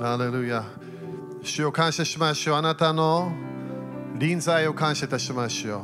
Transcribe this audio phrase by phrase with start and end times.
[0.00, 0.64] ハレルヤ。
[1.42, 2.56] 主を感謝しましょう。
[2.56, 3.32] あなたの
[4.14, 5.80] 臨在を感謝いたしましょう。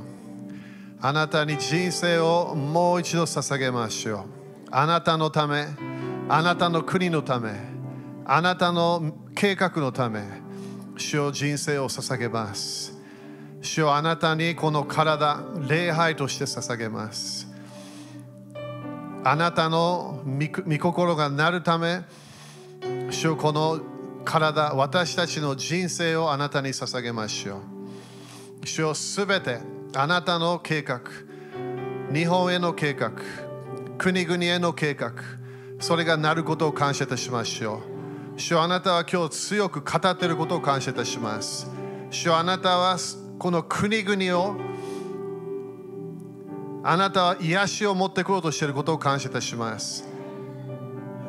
[1.01, 4.25] あなたに人生をもう一度捧げましょう。
[4.71, 5.67] あなたのため、
[6.29, 7.55] あなたの国のため、
[8.25, 10.23] あなたの計画のため、
[10.97, 12.97] 主を人生を捧げます。
[13.63, 17.49] 主をあなたにこの体、礼拝として捧げます。
[19.25, 22.03] あなたの御心がなるため、
[23.11, 23.81] 主よこの
[24.25, 27.61] 体、私たちの人生をあなたに捧げましょ
[28.63, 28.67] う。
[28.67, 29.59] 主よすべて
[29.95, 31.03] あなたの計画、
[32.13, 33.13] 日本への計画、
[33.99, 35.13] 国々への計画、
[35.79, 37.83] それがなることを感謝いたしましょ
[38.37, 38.41] う。
[38.41, 41.71] 主よあなたは今日強く語っていることを感謝いたします。
[42.11, 42.97] 主よあなたは
[43.39, 44.57] この国々を
[46.83, 50.05] あなたは癒しを持ってこようとしていることを感謝いたします。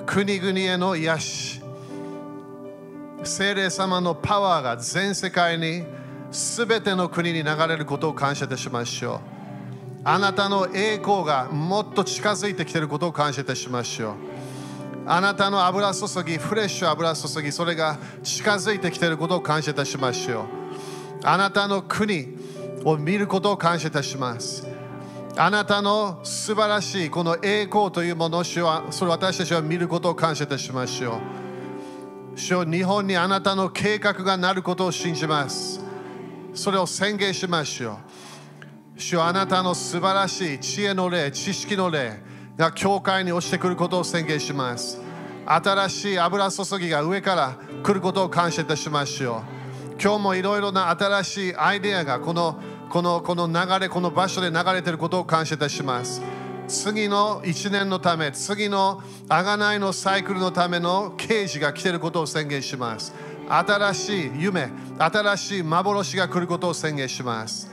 [0.05, 1.62] 国々への癒し、
[3.24, 5.84] 聖霊様のパワーが全世界に
[6.32, 9.20] 全ての国に流れることを感謝いたしましょう。
[10.03, 14.16] あなたの栄光がもっと近づいてきていることを感謝いたしましょう。
[15.08, 20.45] あなたの油注ぎ、フレッシュ油注ぎ、それが近づいてきていることを感謝いたしましょう。
[21.23, 22.38] あなたの国
[22.84, 24.67] を見ることを感謝いたします。
[25.38, 31.45] あなたの素晴らしいこの栄光というものをそれ私たちは見ることを感謝いたしましょう。
[32.36, 35.80] 主よ日本にあなたの計画がなることを信じます。
[36.53, 37.94] それを宣言しましょ
[38.97, 39.00] う。
[39.00, 42.22] 主よあなたの素晴らしい知恵の霊、知識の霊
[42.58, 45.00] が教会に落ちてくることを宣言します。
[45.45, 50.02] 新しい油注ぎが上から来ることを感謝いたしましょう。
[50.02, 56.22] 今日もいろいろな新しいアイデアがこのこのこの流れ、この場所で流れていることを感謝いたします。
[56.67, 63.13] 次の1年のため、次の贖いのサイクルのための刑事が来ていることを宣言します。
[63.47, 67.69] 新しい夢、新しい幻が来ることを宣言します。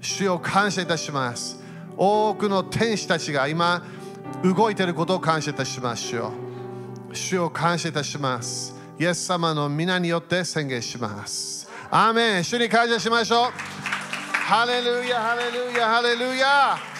[0.00, 1.62] 主を感謝いたします。
[1.96, 3.84] 多くの天使たちが今
[4.42, 6.32] 動いていることを感謝いたしましょ
[7.10, 7.16] う。
[7.16, 8.74] 主を感謝いたします。
[8.98, 11.68] イエス様の御名によって宣言します。
[11.90, 13.50] アーメン主に感謝しましょう。
[14.32, 16.91] ハレルヤ、ハレルヤ、ハレルヤ。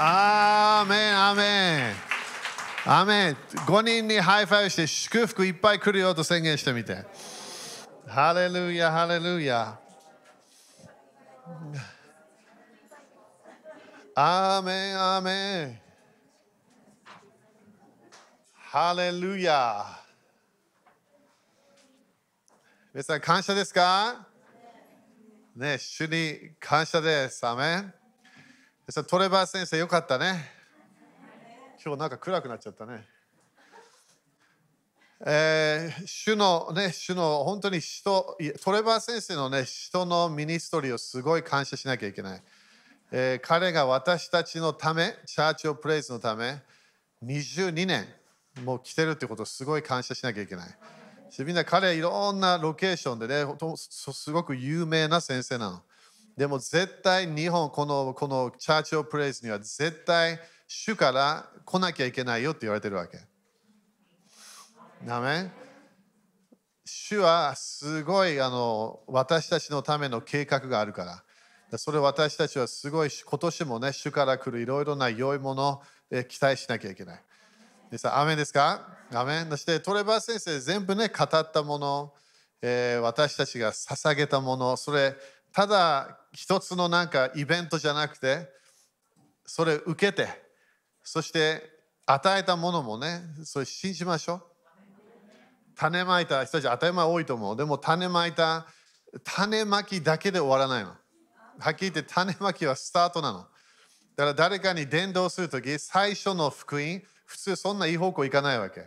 [0.00, 1.94] アーメン、アーメン。
[2.86, 3.34] アーメン。
[3.66, 7.04] 5人にハイファイブして祝福いっぱい来るよと宣言してみて。
[8.06, 9.76] ハレルヤ、ハレルヤ。
[14.14, 15.80] アーメン、アーメン。
[18.54, 19.84] ハレルヤ。
[22.94, 24.28] 皆さん、感謝ですか
[25.56, 27.44] ね、主に感謝です。
[27.44, 27.97] アメン。
[28.90, 30.50] さ、トレバー先生、よかったね。
[31.84, 33.06] 今日なんか暗くなっちゃったね。
[35.26, 42.42] えー主のね、主の本当に人、トレバー先生のね、人のミニストリーをすごい感謝しなきゃいけない。
[43.12, 46.62] えー彼が私たちのため、チャーチオプレイズのため、
[47.22, 48.06] 22年
[48.64, 50.78] もう来てるってことをすごい感謝しなきゃいけない。
[51.40, 53.44] みんな彼いろんなロケーションでね、
[53.76, 55.82] すごく有名な先生なの。
[56.38, 60.38] でも絶対日本、このこのチャーチオプレイズには絶対
[60.68, 63.18] 主から来なきゃいけないよって言われてるわけ。
[65.04, 65.50] ダメ
[66.84, 71.24] 主はすごいあの私たちのための計画があるから。
[71.76, 75.82] それ私たちはすごい今年もね、主から来るいろいろな良いもの
[76.12, 77.22] を期待しなきゃいけない。
[77.90, 78.96] でさ、アメですか？
[79.12, 82.14] アメそしてトレバー先生、全部ね、語ったもの、
[82.62, 85.16] えー私たちが捧げたもの、それ、
[85.52, 88.48] ただ一つのなんかイベントじゃなくて、
[89.44, 90.28] それ受けて、
[91.02, 91.68] そして
[92.06, 94.42] 与えたものもね、それ信じましょう。
[95.74, 97.56] 種まいた人たち当たり前多いと思う。
[97.56, 98.68] でも種まいた、
[99.24, 100.90] 種まきだけで終わらないの。
[101.58, 103.38] はっきり言って種まきはスタートなの。
[103.38, 108.86] だから誰かに伝道するとき、最初の福音、普通そんないい方向行かないわけ。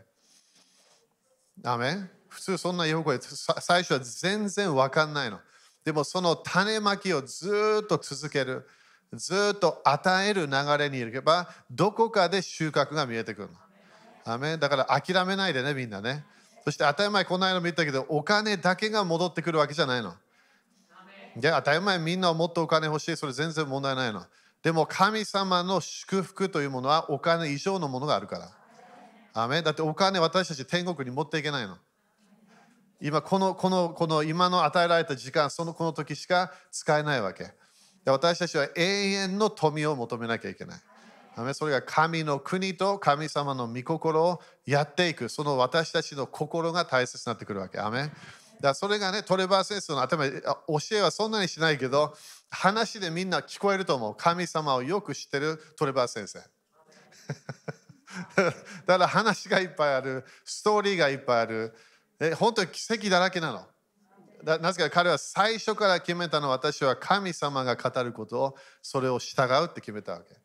[1.66, 1.97] アメ
[2.29, 5.41] 普通そんないい方向へ最初は全然わかんないの。
[5.83, 8.67] でもその種まきをずっと続ける。
[9.13, 13.53] ずっと与える流れにいれば、どこかで収穫が見えてくるの。
[14.23, 16.23] アメだから諦めないでね、みんなね。
[16.63, 20.16] そして当たり前、この間も言ったけど、お金だけが戻ってくるわけじゃないの。
[21.35, 24.25] で当たり前みんなもっとお金欲しいそれ全然問題ないの
[24.63, 28.51] でも神様の祝福というものはお金以上のものがあるから
[29.33, 31.78] アメだってお金私たち天国に持っていけないの
[33.02, 37.46] 今このこのこの今の与えられた時間そのこの時しか使えないわけ
[38.06, 40.82] で私たちは永遠の富を求めなきゃいけない
[41.53, 45.30] それが神の国と神様の御心をやっていく。
[45.30, 47.80] その私たちの心が大切になってくるわけ。
[47.80, 48.12] アメ
[48.59, 50.38] だそれがね、トレバー先生の頭、教
[50.92, 52.16] えはそんなにしないけど、
[52.50, 54.16] 話でみんな聞こえると思う。
[54.16, 56.40] 神様をよく知ってるトレバー先生。
[58.36, 58.53] だ
[58.86, 61.74] から話がいっぱいある、ストーリーがいっぱいある。
[62.23, 63.66] え本当に奇跡だらけなの？
[64.44, 70.34] だなぜか彼は最初から決めたのは私は神様が語ることをそれを従うって決めたわけ。
[70.34, 70.38] だ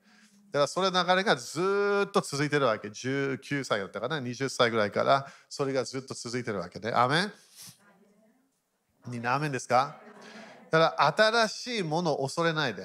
[0.52, 2.88] からそれ流れがずっと続いてるわけ。
[2.88, 6.94] 19歳だったかな、20歳ぐらいからそれがずっと続いてるわけで。
[6.94, 7.32] アメン？
[9.08, 9.96] みんなアメンですか？
[10.70, 12.84] だから新しいものを恐れないで。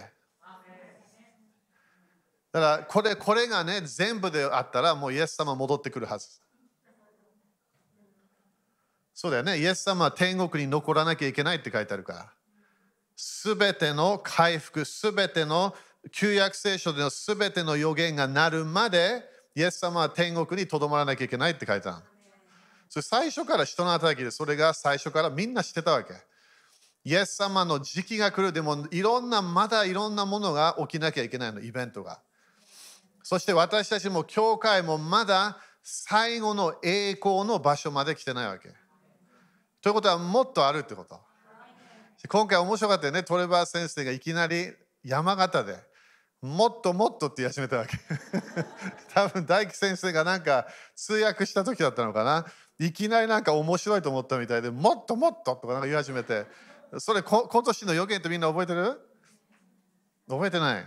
[2.52, 6.41] だからこれこれがね全部であったらもうイエス様戻ってくるはず。
[9.22, 9.60] そうだよね。
[9.60, 12.34] イエス様は天国に残らなきゃいけないって書いてあるから。
[13.16, 15.76] すべての回復、すべての
[16.12, 19.24] 旧約聖書でのすべての予言がなるまで、
[19.54, 22.06] イエス様は天国にとどまらなきゃいけないって書いてある。
[22.90, 26.16] それ最初から人の働きで、それが最初からみんな知ってたわけ。
[27.04, 32.22] イエス様の時期が来る、でもいろんな、まだいろんなものが起きなきゃいけないの、イベントが。
[33.22, 38.81] そして私たちも教会もまだ最後の栄光の場所まで来てないわけ。
[39.82, 41.20] ということはもっとあるってこと。
[42.30, 44.72] 今回面白かったよね、トレバー先生がいきなり
[45.04, 45.76] 山形で
[46.42, 47.98] もっともっとって言い始めたわけ。
[49.14, 52.46] 多分大樹先生がなんか通訳した時だったのかな。
[52.80, 56.48] いきなりなんか面白いと思ったみたいでもっともっととかなんか言い始めて
[56.98, 59.00] それ今年の予言ってみんな覚えてる？
[60.28, 60.86] 覚えてない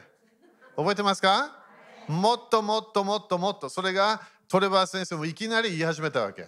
[0.76, 1.56] 覚えてますか？
[2.08, 6.46] もっともっともっともっとそれがトレバー先生もいきなり言い始めたわけ。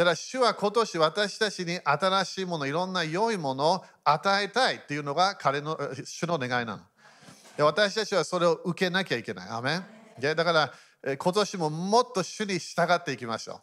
[0.00, 6.82] だから主は今年私たちに新しいもの、いろんな良いものを与えたいっていうのが彼の主の願いなの。
[7.58, 9.48] で私たちはそれを受けなきゃいけない。
[9.50, 9.84] アメン
[10.18, 13.60] でだから今年ももっと主に従っていきましょ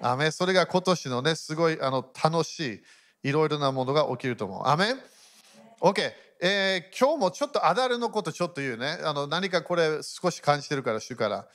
[0.00, 0.06] う。
[0.06, 2.82] アメそれが今年のね、すごいあの楽し
[3.22, 4.66] いいろいろなものが起きると思う。
[4.66, 4.98] アメン
[5.82, 6.10] ?OK、
[6.40, 8.96] えー、今日もちょっとアダルのことちょっと言うね。
[9.04, 11.46] あの何かこれ少し感じてるから主から。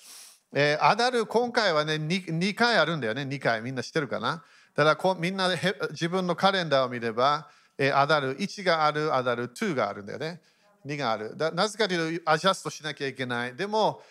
[0.57, 3.23] えー、アダル今回はね 2, 2回あるんだよね。
[3.23, 3.61] 2回。
[3.61, 4.41] みんな知ってるかな？
[4.73, 5.59] だからこみんなで
[5.91, 8.37] 自分のカレンダーを見れば、えー、アダル。
[8.37, 9.49] 1があるアダル。
[9.49, 10.41] 2があるんだよね。
[10.85, 11.35] 2がある。
[11.53, 13.55] なぜかというとアジャストしなきゃいけない。
[13.55, 14.01] でも、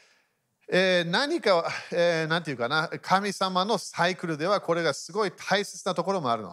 [0.70, 2.90] えー、何か、えー、なんていうかな？
[3.00, 6.50] 神様のサイクルではこれがすごい大切なところもあるの。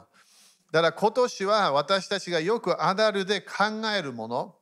[0.72, 4.56] だから今年は私たちがよくアダルで考えるもの、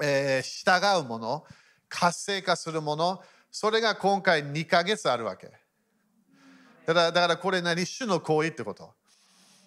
[0.00, 1.44] えー、従うもの
[1.90, 5.50] 活性化するものそれが今回2ヶ月あるわけ。
[6.86, 7.84] だからだからこれ何？
[7.86, 8.94] 種の行為ってこと。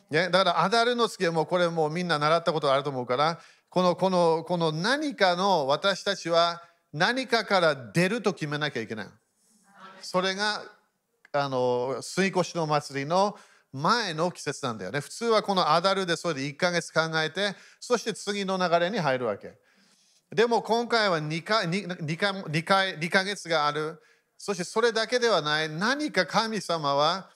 [0.10, 3.40] ね、だからアダルの月はもこれもうみんな習ったことあると思うから
[3.70, 6.62] このこのこの何かの私たちは
[6.92, 9.08] 何かから出ると決めなきゃいけない。
[10.02, 10.64] それが
[11.32, 13.38] あの水越の祭りの
[13.72, 15.00] 前の季節なんだよね。
[15.00, 19.54] 普通はこのアダルでそれで1ヶ月考えてそして次の流れに入るわけ。
[20.34, 24.02] でも今回は2回 ,2 回 ,2 回 ,2 ヶ月がある。
[24.38, 25.70] そしてそれだけではない。
[25.70, 27.30] 何か神様は、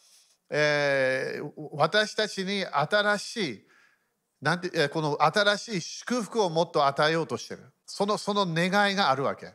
[0.49, 3.67] えー、私たちに新しい
[4.41, 7.63] なんてこの新しい祝福をもっと与えようとしてる。
[7.85, 9.47] そのその願いがあるわけ。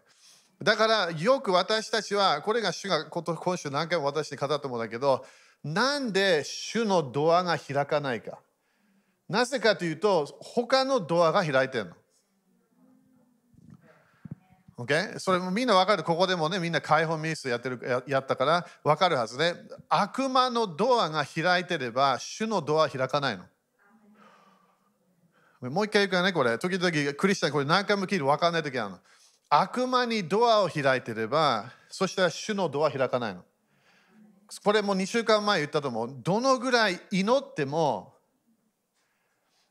[0.62, 5.24] だからよく私たちは、これが主が今週何回も私に語ったものだけど、
[5.64, 8.40] なんで主のドアが開かないか。
[9.28, 11.92] なぜかというと、他のドアが開いてるの。
[14.80, 15.18] Okay?
[15.18, 16.02] それもみんな分かる？
[16.04, 19.54] ここでもね、みんな解放ミスやってるややったから分かるはずね。
[19.90, 23.44] 悪魔のドアが開いてれば、主のドア開かないの。
[25.70, 26.56] もう一回言うからね、これ。
[26.56, 28.98] 時々クリスチャンこれ何回も聞いて分かんない時あるの。
[29.50, 33.44] 悪魔にドアを開いてれば、そしたら主のドア開かないの。
[34.64, 36.14] これも2週間前言ったと思う。
[36.22, 38.14] どのぐらい祈っても、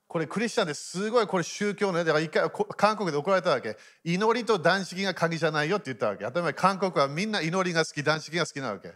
[0.10, 3.78] これクリスチャンですごいこれ宗教のだから一回韓国で怒られたわけ。
[4.04, 6.26] 祈りと断食が鍵じゃないよって言ったわけ。
[6.26, 8.92] 当たり前韓国はみんな祈りが好き断食が好きなわけ。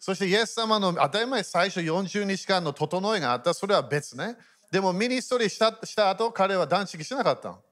[0.00, 3.54] そしてイエス様の当たり前最初40日間の整えがあった。
[3.54, 4.36] それは別ね。
[4.72, 7.62] でもミニストリーしたした後彼は断食しなかったの。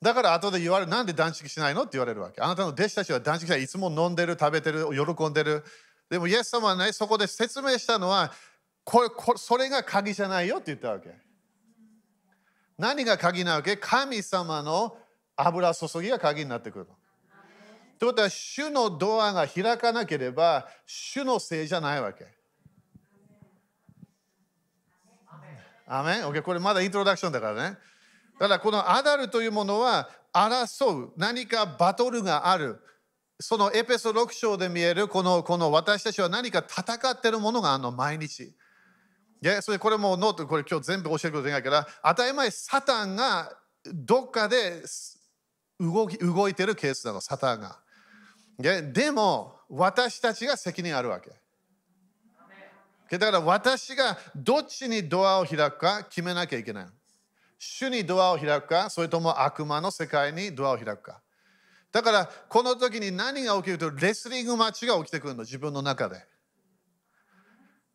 [0.00, 2.40] だから後で言われるなんで断食しないのって言われるわけ。
[2.40, 5.62] あなたの弟子たちは断食したいつも飲んでる食べてる喜んでる。
[6.08, 8.32] でもイエス様はねそこで説明したのは
[8.84, 11.14] これこれそれが鍵じゃないよって言ったわけ。
[12.78, 13.76] 何が鍵なわけ？
[13.76, 14.96] 神様の
[15.36, 16.86] 油注ぎが鍵になってくる。
[17.98, 22.26] ということは、主のドアが開かなければ、主のせいじゃないわけ。
[25.86, 27.78] アメン、okay、これまだイントロダクションだからね。
[28.40, 32.80] だからこのアダルというものは争う何かバトルがある
[33.38, 38.52] そのエペソ6章で見えるこのこの私たちは何か戦ってるものがあるの毎日。
[39.60, 43.52] それこれもノートこれ今日全部教えることできないから当たり前サタンが
[43.86, 44.82] どっかで
[45.80, 47.78] 動き動いてるケースなのサタンが。
[48.58, 51.32] ででも私たちが責任あるわけ。
[53.18, 56.86] だから私がどっちにドアを開くか決めなきゃいけない。
[57.58, 61.20] 主にドアを開くか、それとも悪魔の世界にドアを開くか。
[61.90, 66.24] だからこの時に何が起きるとレスリングマッチが起きてくるの、自分の中で。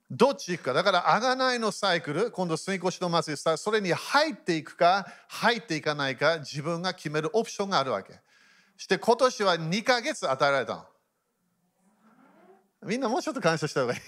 [0.10, 0.74] どっち行くか。
[0.74, 8.20] だから、あがないのサイクル、今度、住み越しの祭り、それに入っていくか、入っていかないか、自分が決めるオプションがあるわけ。
[8.78, 10.86] して今年は2ヶ月与えられたの。
[12.84, 14.02] みんなもうちょっと感謝した方がいい。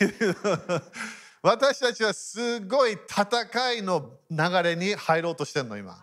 [1.41, 5.97] 私たちはすごい戦いの流れに入ろうとしてるの、今。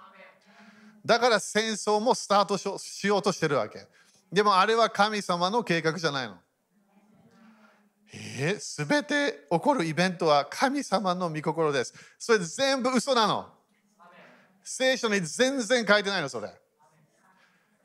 [1.05, 3.87] だから戦争もスタートしようとしてるわけ。
[4.33, 6.37] でもあれは神様の計画じゃないの。
[8.13, 11.95] えー、全て起こるイベントは神様の御心です。
[12.19, 13.47] それ全部嘘なの。
[14.63, 16.51] 聖書に全然書いてないの、それ。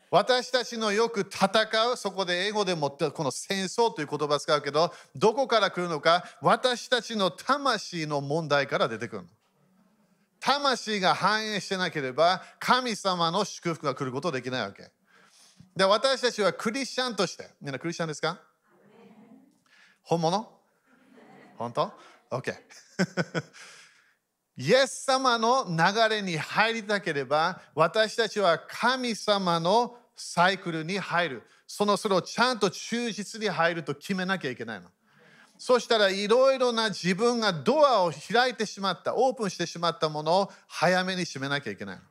[0.09, 1.47] 私たちのよく戦
[1.93, 9.27] う、そこで英語でもってこの戦争という言葉を使うけど、どこから来るのか、私たちの魂の問題から出てくるの。
[10.39, 14.91] 魂が反映してなければ、神様の祝福が来ることできないわけ。
[15.75, 18.41] で私たちはクリスチャンとして、みんなクリスチャンですか？
[20.03, 20.47] 本物？
[21.57, 21.93] 本当
[22.29, 22.55] ?OK
[24.57, 31.43] イエス様の流れに入りたければ私たちは神様のサイクルに入る。
[31.65, 34.89] そのそれをちゃんと忠実に入ると決めなきゃいけないの。
[35.57, 42.01] そしたらいろいろな自分がドアを開いてしまったオープンしてしまったものを早めに閉めなきゃいけないの。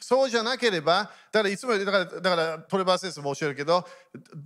[0.00, 3.86] そうじゃなければ、だからいつもだからだからトレバー先生も教えるけど、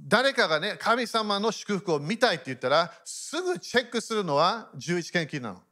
[0.06, 5.62] 誰かがね、神様の祝福を見たいって言ったら、すぐチェックするのは11献金なの。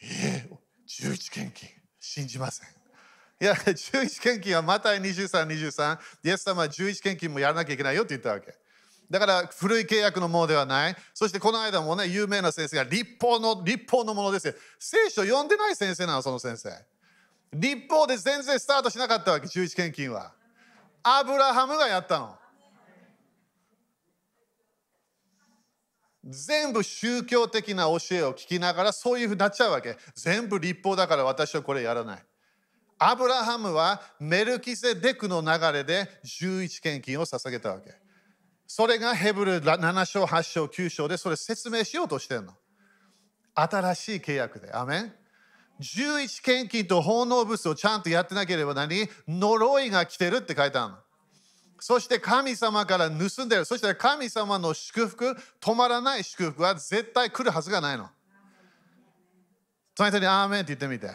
[0.02, 2.68] えー、11献金、信じません。
[3.40, 8.61] いや、11献金はまた23、23、イエス様は11献金もやらなきゃいけないよって言ったわけ。
[9.12, 10.96] だから古い契約のものではない。
[11.12, 14.54] そしてこの間もね、有名な先生が立法の立法のものですよ。
[14.78, 16.70] 聖書読んでない先生なの、その先生。
[17.52, 20.32] 立法で全然スタートしなかったわけ、11献金は。
[21.02, 22.38] アブラハムがやったの。
[26.24, 29.98] 全部宗教的な教えを聞きながらそういうふうになっちゃうわけ。
[30.14, 32.24] 全部立法だから私はこれやらない。
[32.98, 38.01] アブラハムはメルキセデクの流れで11献金を捧げたわけ。
[38.74, 42.54] それがヘブル7章、8章、9章でそれ説明しようとしてるの。
[43.54, 44.72] 新しい契約で。
[44.72, 45.12] アメン
[45.78, 49.10] 11献金と奉納物をちゃんとやってなければ何？
[49.28, 50.98] 呪いが来てるって書いてあるの。
[51.80, 53.66] そして神様から盗んでる。
[53.66, 58.08] そして神様の祝福、止まらない祝福は絶対来るはずがないの。
[59.94, 61.08] 隣人にアーメンって言ってみて。
[61.08, 61.10] っ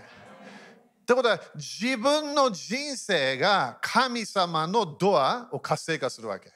[1.07, 6.51] てことは自分の人生が神様のドアを活性化するわけ。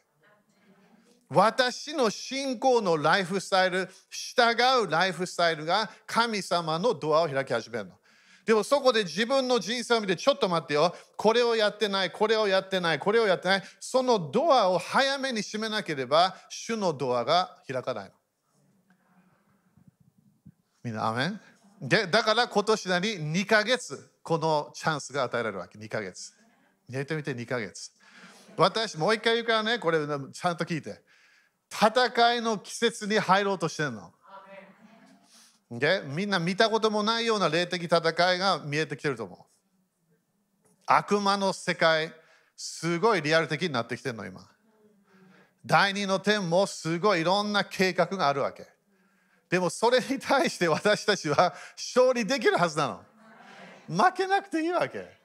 [1.33, 7.91] 私の信仰のライフスタイル、従うライフスタイルが神様のドアを開き始めるの。
[8.45, 18.11] でもそこで自分の人生を見て、ちょっと待ってよ、これをやってない、これをやってない、これをやってない、そのドアを早めに閉めなければ、主のドアが開かないの。
[20.83, 21.39] みんな、アメン？
[21.81, 26.33] でだから今年なり2ヶ月、このチャンスが与えられるわけ、2ヶ月。
[26.89, 27.91] 寝てみて2ヶ月。
[28.57, 31.09] 私、もう一回言うからね、これちゃんと聞いて。
[31.72, 34.13] 戦いの季節に入ろうとしてるの。
[35.72, 39.40] でみんな見たこともないような霊的戦いが見えてきてると思う。
[40.86, 42.13] 悪魔の世界、
[42.58, 44.42] すごいリアル的になってきてるの、今。
[45.66, 48.68] 第二の点もすごいいろんな計画があるわけ。
[49.50, 53.04] でもそれに対して私たちは勝利できるはずなの。
[53.88, 55.21] 負けなくていいわけ。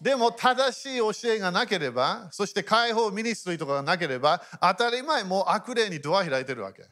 [0.00, 6.84] でも正しい教えがなければ、そして解放ミニストリーとかがなければ、当たり前もう悪霊にドア開いてるわけ。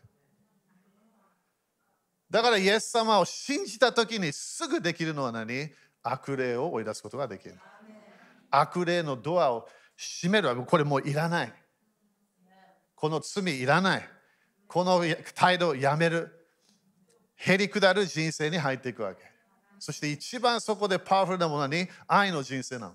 [2.31, 5.71] だからイエス様を信じた時にすぐできるのは何？
[6.03, 7.59] 悪霊を追い出すことができる。
[8.51, 11.53] 悪霊のドアを閉めるこれもういらない。
[12.95, 14.09] この罪いらない。
[14.67, 15.03] この
[15.35, 16.47] 態度をやめる。
[17.37, 19.28] へりくだる人生に入っていくわけ。
[19.79, 22.95] そして一番そこでパワフルなものに愛の人生なの。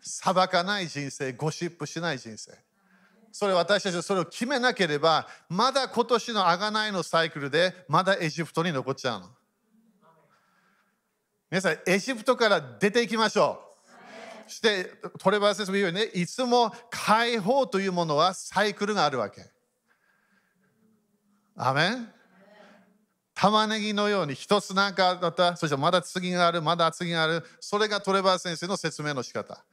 [0.00, 2.52] 裁かない人生、ゴシップしない人生。
[3.30, 9.28] それ私たちはそれを決めなければ、まだ今年の贖いのサイクルで、まだエジプトに残っちゃうの。
[11.50, 13.62] 皆さん、エジプトから出ていきましょ
[14.46, 14.50] う。
[14.50, 14.84] そして、
[15.18, 19.42] トレバー先生も言うようにね、いつも解放というものはサイクルがあるわけ。
[21.54, 22.12] アメン
[23.40, 27.44] 玉ねぎのように一つなんかだった、そしてまだ次がある、まだ次がある。
[27.60, 29.64] それがトレバー先生の説明の仕方。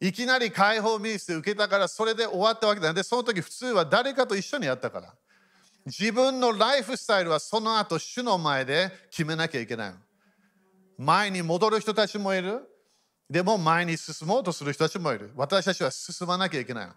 [0.00, 2.94] いきなり解放ミニスト受けたからそれで終わったわけだ。
[2.94, 5.12] で、その時普通は誰かと一緒にやったから。
[5.86, 9.94] 自分のライフスタイルはその後主の前で決めなきゃいけない。
[10.96, 12.60] 前に戻る人たちもいる。
[13.28, 15.32] でも前に進もうとする人たちもいる。
[15.34, 16.88] 私たちは進まなきゃいけない。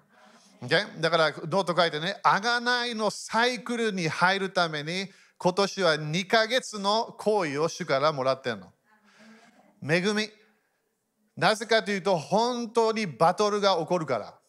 [0.62, 5.10] ok だから、ノート書いてね、あがないのサイクルに入るために、
[5.44, 8.72] 今年は2ヶ月の行為を主からもらってんの。
[9.86, 10.30] 恵み。
[11.36, 14.40] なぜかというと、本当にバトルが起こるから。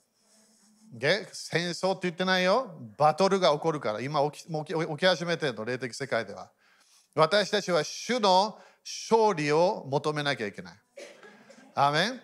[1.32, 2.78] 戦争って言ってないよ。
[2.96, 4.00] バトルが起こるから。
[4.00, 6.52] 今起き起き起き始めてるの、霊的世界では。
[7.16, 10.74] 私たちは主の勝利を求めなきゃいけない。
[11.74, 12.20] アーメン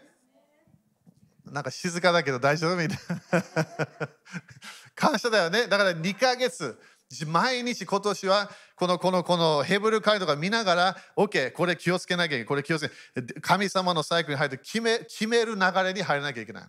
[1.52, 2.98] なんか静かだけど大丈夫みたい
[3.32, 4.08] な。
[4.94, 5.66] 感謝だよね。
[5.66, 6.78] だから2ヶ月、
[7.26, 12.46] 毎日今年はこのこのこのヘブルカイドが見ながら、OK、これ気をつけなきゃいけない。
[12.46, 16.64] これ気をつけ神様のサイクルに入ると決め決める流れに入らなきゃいけない。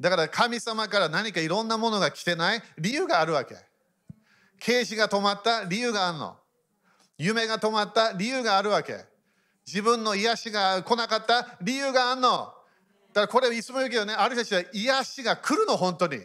[0.00, 3.56] だから神様から何かいろんなものが来てない理由があるわけ。
[4.60, 6.36] 刑事が止まった理由があるの。
[7.18, 9.04] 夢が止まった理由があるわけ。
[9.66, 12.28] 自分の癒しが来なかった理由があるの。
[12.28, 16.20] だからこれいつも言うけどね、ある人たちは癒しが来るの、本当に。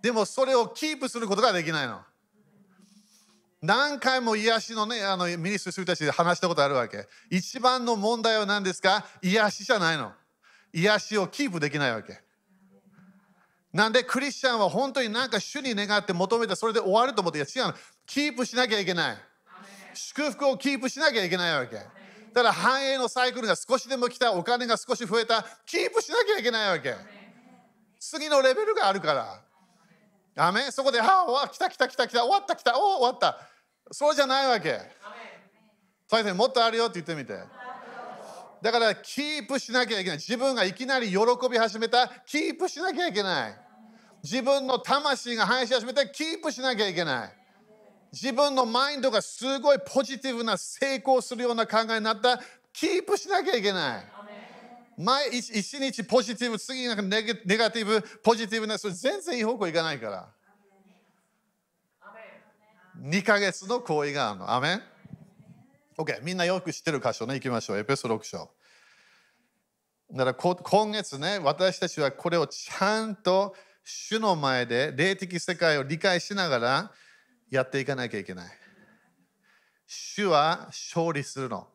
[0.00, 2.00] でもそれをキープすることができないの。
[3.62, 7.08] 何回も癒しのね、あのミニストする人たちで話したことあるわけ。
[7.30, 9.06] 一番の問題は何ですか？
[9.22, 10.12] 癒しじゃないの。
[10.72, 12.20] 癒しをキープできないわけ。
[13.72, 17.74] なんでクリスチャンは本当になんか主に願って求めてそれで終わると思って、いや違うの。
[18.06, 19.16] キープしなきゃいけない。
[19.94, 21.76] 祝福をキープしなきゃいけないわけ。
[21.76, 26.94] だから繁栄のサイクルが少しでも来た、お金が少し増えた、キープしなきゃいけないわけ。
[27.98, 29.40] 次のレベルがあるから。
[30.36, 30.70] アメ？
[30.70, 33.38] そこで、はあ、来た来た来た来た、終わった来た、お終わった。
[33.90, 34.80] そうじゃないわけ。
[36.34, 37.38] もっとあるよって言ってみて。
[38.62, 40.18] だから、キープしなきゃいけない。
[40.18, 41.18] 自分がいきなり喜
[41.50, 43.54] び始めた、キープしなきゃいけない。
[44.22, 47.34] 自分の魂が反映し始めた、キープしなきゃいけない。
[48.12, 52.40] 自分のマインドがすごいポジティブな成功するような考えになった
[52.72, 54.04] キープしなきゃいけない。
[54.96, 60.28] 前一一日ポジティブ、次なんかネガティブ、ポジティブな、それ全然いい方向いかないから。
[63.02, 64.50] 2ヶ月の行為があるの。
[64.50, 64.82] アメン
[65.98, 67.78] ?OK、みんなよく知ってる箇所ね、行きましょう。
[67.78, 68.50] エペソ6章。
[70.12, 73.54] だから今月ね、私たちはこれをちゃんと
[73.84, 76.92] 主の前で霊的世界を理解しながら、
[77.50, 78.46] やっていかなきゃいけない。
[79.86, 81.68] 主は勝利するの。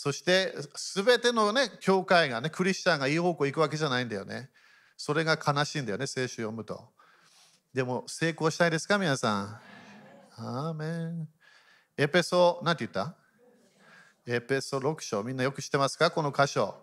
[0.00, 4.48] そして、すべてのね、教会がね、クリスチャンがいい方向行くわけじゃないんだよね。
[4.96, 6.92] それが悲しいんだよね、聖書読むと。
[7.74, 9.60] でも、成功したいですか、皆さん？
[10.36, 11.28] アーメン。
[11.96, 13.16] エペソ、なんて言った？
[14.24, 16.12] エペソ6章、みんなよく知ってますか？
[16.12, 16.76] この箇所。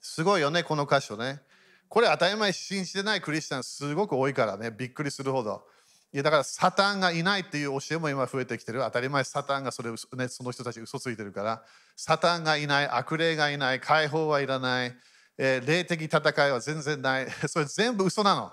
[0.00, 1.42] すごいよね、この箇所ね。
[1.90, 5.66] これ当たり前信じてないクリスチャンすごく多いからね、びっくりするほど。
[6.14, 8.80] いやだからサタンがいないっていう教えも今増えてきてる。
[8.80, 11.62] 当たり前サタンがそれ、ね、その人たち嘘ついてるから。
[11.96, 14.94] サタンがいない、悪霊がいない、解放はいらない、
[15.38, 17.28] えー霊的戦いは全然ない。
[17.48, 18.52] それ全部嘘なの。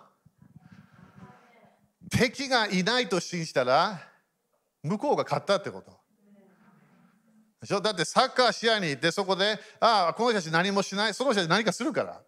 [2.09, 4.01] 敵がいないと信じたら
[4.81, 5.99] 向こうが勝ったってこと。
[7.81, 12.21] だってサッカー試合に行ってそこで、ああ、この人たち何もしない、その人たち何かするから。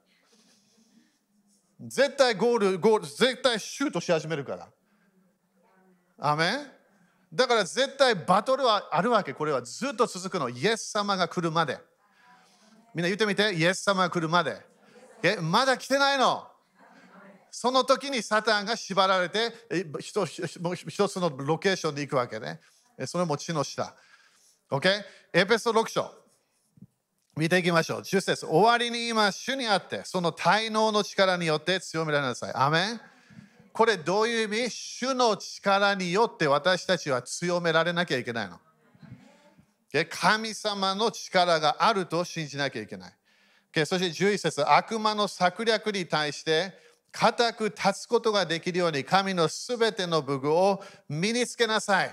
[1.80, 4.68] 絶対ゴール、ゴール、絶対シュートし始めるから。
[6.24, 6.68] アメン
[7.34, 9.34] だから絶対バトルはあるわけ。
[9.34, 10.50] これはずっと続くの。
[10.50, 11.80] イエス様が来るまで。
[12.94, 14.62] みんな言ってみて、イエス様が来るまで。
[15.24, 16.48] えまだ来てないの？
[17.50, 19.54] その時にサタンが縛られて
[20.00, 22.60] 一つもう一つのロケーションで行くわけね。
[23.06, 23.96] それも地の下。
[24.70, 24.90] OK?
[25.34, 26.12] エペソ6章。
[27.38, 28.02] 見ていきましょう。
[28.02, 32.52] 10節終わりに今、主にあって、その滞納の力によって強められなさい。
[32.54, 33.02] アメン
[33.74, 34.70] これどういう意味？
[34.70, 38.60] 主の力によって私たちは強められなきゃいけないの。
[39.92, 43.14] で神様の力があると信じなきゃいけない。
[43.86, 46.74] そして11節悪魔の策略に対して
[47.12, 52.12] 固く立つことができるように神のすべての武具を身につけなさい。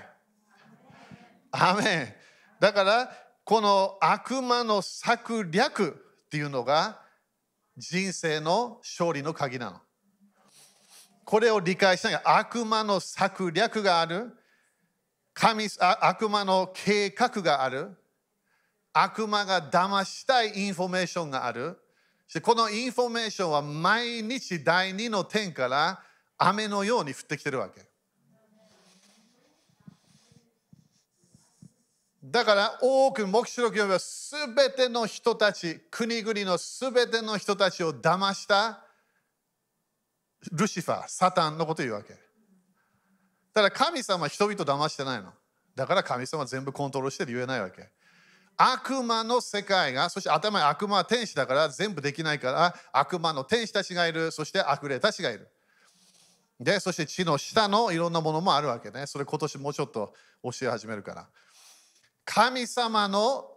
[1.51, 2.13] アメン
[2.59, 3.11] だから
[3.43, 5.89] この悪魔の策略
[6.25, 7.01] っていうのが
[7.75, 9.81] 人生の勝利の鍵なの。
[11.29, 14.31] これを理解しながら悪魔の策略がある
[15.31, 17.95] 神悪魔の計画がある
[18.93, 21.77] 悪魔が騙したいインフォメーションがある。
[22.41, 26.01] このインフォメーションは毎日第二の天から
[26.35, 27.87] 雨のように降ってきてるわけ。
[32.23, 38.83] だから多く黙示録読めば全ての人たち、国々の全ての人たちを騙した
[40.51, 42.15] ルシファー、サタンのこと言うわけ。
[43.53, 45.33] ただ神様は人々騙してないの。
[45.75, 47.89] だから神様は全部コントロールして言えないわけ。
[48.57, 55.47] 悪魔の世界が、そして頭に悪魔は天使だから全部できないから、悪魔の天使たちがいる、そして悪霊たちがいる。
[56.59, 59.07] で、そして地の下のいろんなものもあるわけね。
[59.07, 61.29] それ今年もうちょっと教え始めるから。
[62.25, 63.49] 神様の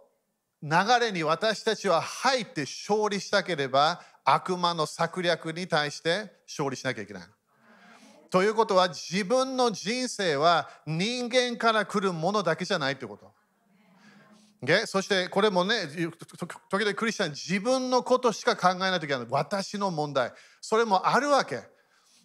[0.61, 0.69] 流
[1.01, 7.23] れに私たちは入って勝利したければ、悪魔の策略に対して勝利しなきゃいけない。
[8.29, 13.31] ということは自分の人生は人間から来るものだけじゃないということ。
[14.63, 15.87] o そしてこれもね、
[16.69, 19.27] 時々クリスチャン自分のことしか考えないといけない。
[19.29, 20.31] 私の問題。
[20.61, 21.61] それもあるわけ。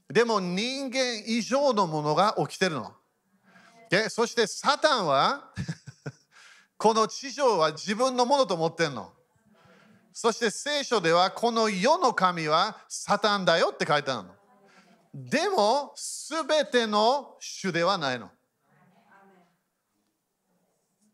[0.09, 2.95] でも人間以上のものが起きてるの。
[3.93, 5.53] o そしてサタンは
[6.79, 9.13] この地上は自分のものと思ってんの。
[10.21, 14.35] そして聖書ではこの世の神はサタンだよって書いてあるの。
[15.31, 18.29] でも、すべての主ではないの。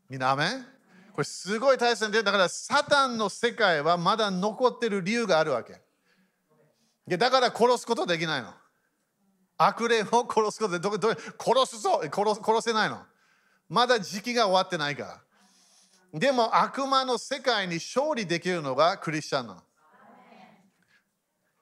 [0.08, 0.66] みんな、アメン？
[1.12, 5.82] これすごい大切で、だからサタンの世界はまだ残ってる理由があるわけ。
[7.14, 8.54] だから殺すことできないの。
[9.58, 13.02] 悪霊を殺すことで、どど殺すぞ殺殺せないの。
[13.68, 15.23] まだ時期が終わってないから。
[16.14, 19.62] でも悪魔の世界に勝利できるのがクリスチャンなの。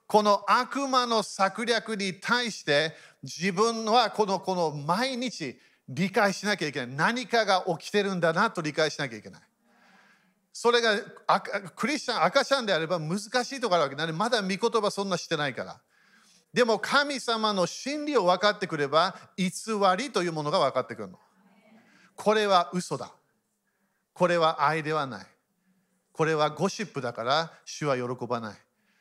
[0.07, 6.97] この悪魔の策略に対して自分はこのこの毎日理解しなきゃいけない。
[6.97, 9.43] 何かが起きてるんだなと理解しなきゃいけない。
[10.53, 10.99] それが
[11.75, 15.81] クリスチャン、赤ちゃんであれば難しいとこあるわけなんで、まだ御言葉そんなしてないから。
[16.53, 19.51] でも神様の真理を分かってくれば、偽
[19.97, 21.19] りというものが分かってくるの。
[22.17, 23.15] これは嘘だ。
[24.13, 25.27] これは愛ではない。
[26.13, 28.57] これはゴシップだから主は喜ばない。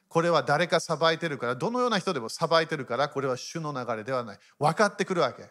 [0.08, 4.39] これは誰か裁いてるから、どのような人でも裁いてるから、これは主の流れではない。
[4.60, 5.43] 分かってくるわけ。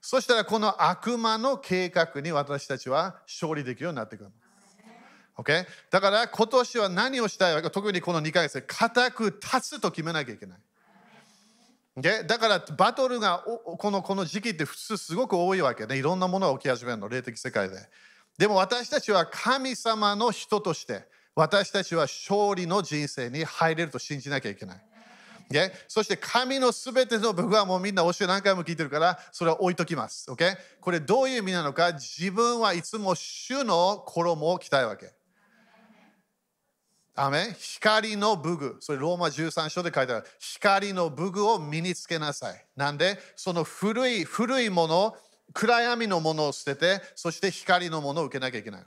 [0.00, 4.30] そしたらこの悪魔の計画に私たちは勝利できるようになってくる。
[5.36, 5.66] Okay?
[5.90, 7.68] だから今年は何をしたいわけ？
[7.68, 10.58] 特にこの2ヶ月で固く立つと決めなきゃいけない。
[11.98, 12.26] Okay?
[12.26, 13.44] だからバトルが
[13.78, 15.98] このこの時期って普通すごく多いわけね。
[15.98, 17.76] いろんなものが起き始めるの、霊的世界で。
[18.38, 24.82] でも私たちは神様の人として私たちは勝利の人生に入れると信じなきゃいけない。
[25.50, 25.70] Okay?
[25.86, 30.30] そして神のすべての僕はもうみんな教え何回も聞いてるからそれは置いときます。
[30.30, 30.56] Okay?
[30.80, 35.14] これどういう意味なのか自分はいつも主の衣を着たいわけ。
[37.18, 38.76] アメ光の武具。
[38.80, 40.26] それローマ13章で書いてある。
[40.38, 42.66] 光の武具を身につけなさい。
[42.76, 45.16] なんで、その古い、古いもの、
[45.52, 48.82] 暗闇のものを捨てて、そして光のものを受けなきゃいけない。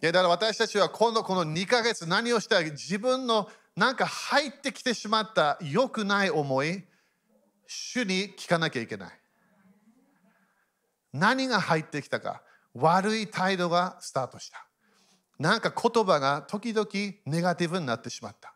[0.00, 6.84] だから私たちは今度この2ヶ月何をしたい自分のなんか入ってきてしまった良くない思い、
[7.66, 9.20] 主に聞かなきゃいけない。
[11.12, 12.42] 何が入ってきたか、
[12.74, 14.66] 悪い態度がスタートした。
[15.38, 16.88] なんか言葉が時々
[17.26, 18.55] ネガティブになってしまった。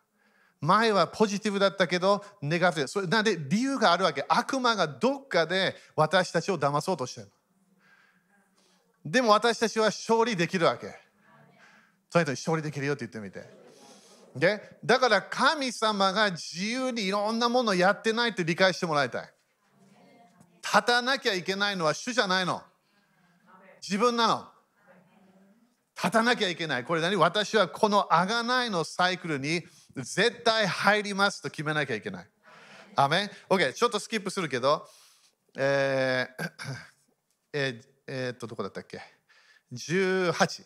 [0.61, 2.87] 前はポジティブだったけど、ネガティブ。
[2.87, 4.23] それなんで理由があるわけ。
[4.29, 7.31] 悪魔がどっかで私たちを騙そうとしてる。
[9.03, 10.95] でも私たちは勝利できるわけ。
[12.11, 13.59] とにかく勝利できるよって言ってみて。
[14.35, 19.33] でだから神様が自由にいろんなものをやってないって理解してもらいたい。
[20.63, 22.61] 立たなきゃいけないのは主じゃないの。
[23.81, 24.47] 自分なの。
[25.95, 26.83] 立たなきゃいけない。
[26.83, 27.15] これ何？
[27.15, 29.63] 私はこのあがないのサイクルに
[29.97, 32.27] 絶対入りますと決めなきゃいけない。
[32.95, 34.87] アメン ?OK、ちょっとスキップするけど、
[35.57, 36.51] えー、
[37.53, 39.01] えー、えー、っと、どこだったっけ
[39.73, 40.65] ?18。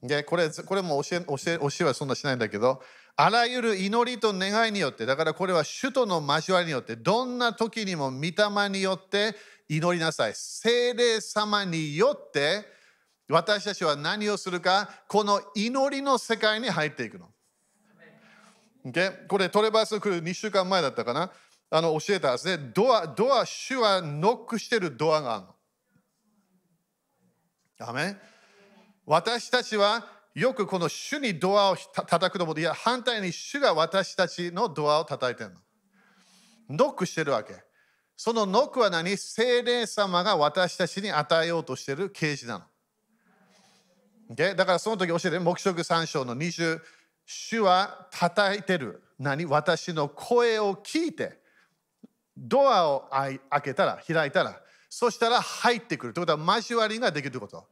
[0.00, 2.82] でこれこれも教え教え教えはそんなしないんだけど、
[3.16, 9.34] あらゆる祈りと願いによって、だからこれは首都の交わりによって、どんな時にも御霊によって
[9.68, 10.34] 祈りなさい。
[10.34, 12.64] 精霊様によって、
[13.28, 17.28] 私たちは何をするか、この祈りの世界に入っていくの。
[18.86, 19.26] Okay?
[19.26, 21.30] これトレバース来る2週間前だったかな？
[21.70, 25.46] あの教えたはずで、ドア、ドア、主はノックしてるドアがある
[27.80, 27.88] の。
[27.90, 28.16] アメ
[29.04, 35.56] 私たちはよくこの主にドアを叩くのもいや反対に主が私たちのドアを叩いてるの。
[36.70, 37.54] ノックしてるわけ。
[38.16, 39.16] そのノックは何？
[39.16, 42.64] 精霊様が私たちに与えようとしてる啓示なの。
[44.34, 44.54] Okay?
[44.54, 46.80] だからその時教えて、黙食3章の20、
[47.30, 49.02] 主は叩いてる。
[49.18, 49.44] 何？
[49.44, 51.38] 私の声を聞いて、
[52.34, 56.14] ドアを開けたら、開いたら、そしたら入ってくる。
[56.14, 57.68] ということは交わりができるということ。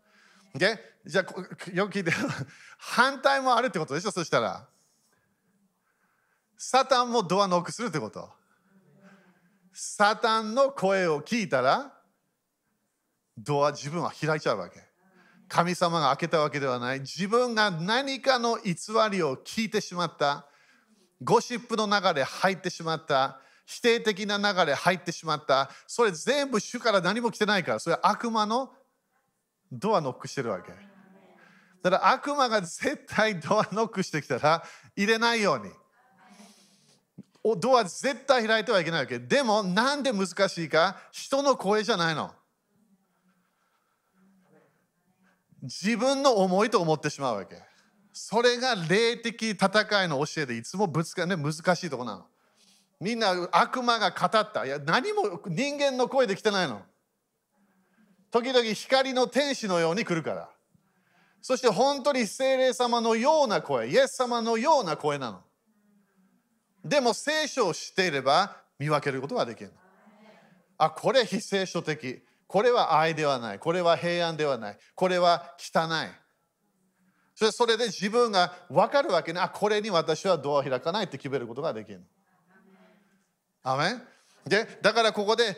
[0.54, 2.12] でじゃあ、よく聞いて、
[2.76, 4.68] 反対もあるってことでしょ、そしたら。
[6.58, 8.28] サタンもドアノックするってこと。
[9.72, 11.94] サタンの声を聞いたら、
[13.38, 14.85] ドア自分は開いちゃうわけ。
[15.48, 17.00] 神様が開けたわけではない。
[17.00, 18.74] 自分が何かの偽
[19.10, 20.46] りを聞いてしまった。
[21.22, 23.40] ゴシップの流れ入ってしまった。
[23.64, 25.70] 否定的な流れ入ってしまった。
[25.86, 27.78] それ全部主から何も来てないから。
[27.78, 28.70] それ悪魔の
[29.72, 30.72] ドアノックしてるわけ。
[31.82, 34.64] だから悪魔が絶対ドアノックしてきたら
[34.96, 35.72] 入れないように。
[37.58, 39.20] ドア絶対開いてはいけないわけ。
[39.20, 40.96] でもなんで難しいか？
[41.12, 42.34] 人の声じゃないの。
[45.62, 47.56] 自分の思いと思ってしまうわけ。
[48.12, 52.26] それが霊的戦いの教えでいつもぶつかね難しいとこなの。
[53.00, 54.64] みんな悪魔が語った。
[54.64, 56.82] いや何も人間の声で来てないの。
[58.30, 60.50] 時々光の天使のように来るから。
[61.42, 65.40] そして本当に精霊様のような声、イエス様のような声なの。
[66.84, 69.72] でも聖書を知っていれば見分けることができる。
[70.78, 72.22] あ、これ非聖書的。
[72.46, 73.58] これは愛ではない。
[73.58, 74.78] これは平安ではない。
[74.94, 77.52] これは汚い。
[77.52, 79.40] それで自分が分かるわけね。
[79.40, 82.02] あ、これに私はドアを開かないって決めることができる。
[83.62, 84.02] アメン
[84.48, 85.56] でだからここで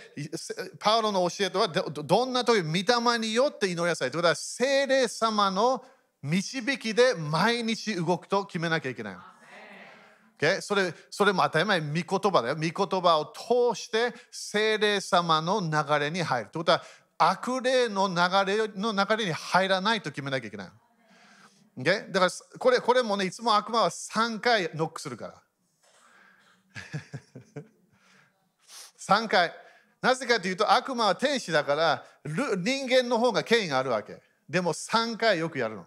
[0.78, 5.84] パウロの教えとはどんな時御霊によって祈りなさいということは聖霊様の
[6.22, 9.16] 導きで毎日動くと決めなきゃいけない。
[10.38, 10.60] Okay?
[10.60, 12.54] それそれも当たり前、御言葉だよ。
[12.54, 16.50] 御言葉を通して精霊様の流れに入る。
[16.50, 16.82] ということは、
[17.18, 18.14] 悪霊の流
[18.46, 20.68] れの流れに入らないと決めなきゃいけない。
[21.78, 22.10] Okay?
[22.12, 25.42] だからこれこれもね、いつも悪魔は3回ノックするから。
[28.98, 29.52] 3回。
[30.00, 34.22] なぜかというと悪魔は天使だから人間の方が権威があるわけ。
[34.48, 35.86] でも3回よくやるの。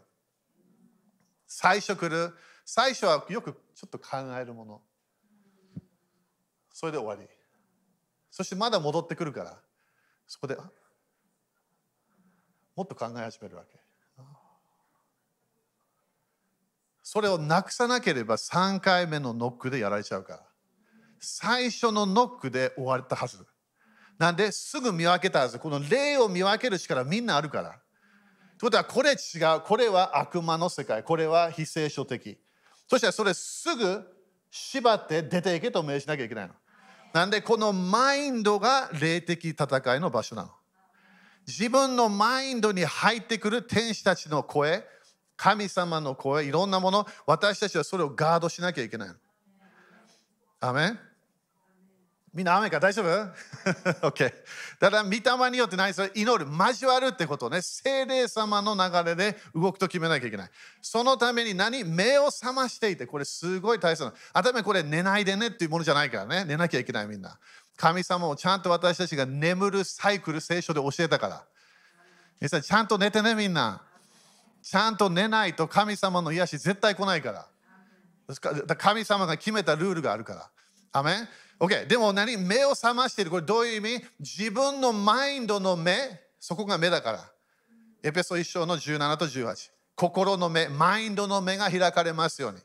[1.48, 2.34] 最初来る。
[2.66, 4.82] 最初はよくちょっと考えるもの。
[6.74, 7.30] それで終わり。
[8.30, 9.58] そしてまだ戻ってくるから。
[10.26, 10.56] そこで
[12.76, 13.80] もっと考え始めるわけ。
[17.04, 20.44] それをなくさなければ3回目のノックでやられちゃうから。
[21.20, 23.46] 最初のノックで終わったはず。
[24.18, 25.60] なんですぐ見分けたはず。
[25.60, 27.70] この霊を見分ける力みんなあるから。
[27.72, 27.80] という
[28.62, 29.14] ことはこれ違
[29.58, 29.62] う。
[29.62, 31.04] これは悪魔の世界。
[31.04, 32.40] これは非聖書的。
[32.92, 34.04] そしたらそれすぐ
[34.50, 36.54] 縛って出ていけと命じなきゃいけないの。
[37.14, 40.50] なんでこのマインドが霊的戦いの場所なの？
[41.48, 44.84] 自分のマインドに入ってくる天使たちの声、
[45.38, 49.16] 神様の声、いろんなもの、私たちはそれをガードしなきゃいけないの。
[50.60, 51.00] アメン？
[52.34, 52.80] みんな雨か？
[52.80, 53.08] 大丈夫
[54.08, 54.34] ?OK。
[54.80, 57.62] だから、御霊によって何それ祈る、交わるってことね。
[57.62, 60.50] 精霊様の流れで動くと決めなきゃいけない。
[60.82, 61.84] そのために何？
[61.84, 64.16] 目を覚ましていて、これすごい大切なの。
[64.32, 66.46] 頭これ寝ないでねっていうものじゃないからね。
[66.46, 67.38] 寝なきゃいけないみんな。
[67.76, 71.44] 神様をちゃんと私たちが眠るサイクル、聖書で教えたから。
[72.40, 73.82] 皆さん、ちゃんと寝てねみんな。
[74.64, 77.48] ちゃんと寝ないと神様の癒し絶対来ないから。
[78.78, 80.50] 神様が決めたルールがあるから。
[80.94, 81.28] アメ
[81.62, 81.86] OK。
[81.86, 82.38] でも何？
[82.38, 83.32] 目を覚ましている。
[83.32, 84.06] これどういう意味？
[84.20, 87.32] 自分のマインドの目、そこが目だから。
[88.04, 89.70] エペソ1章の17と18。
[89.96, 92.58] 心の目、マインドの目が開かれますように。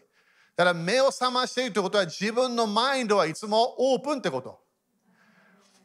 [0.57, 4.59] だから目を覚ましているということは自分のマインドはいつもオープンってこと。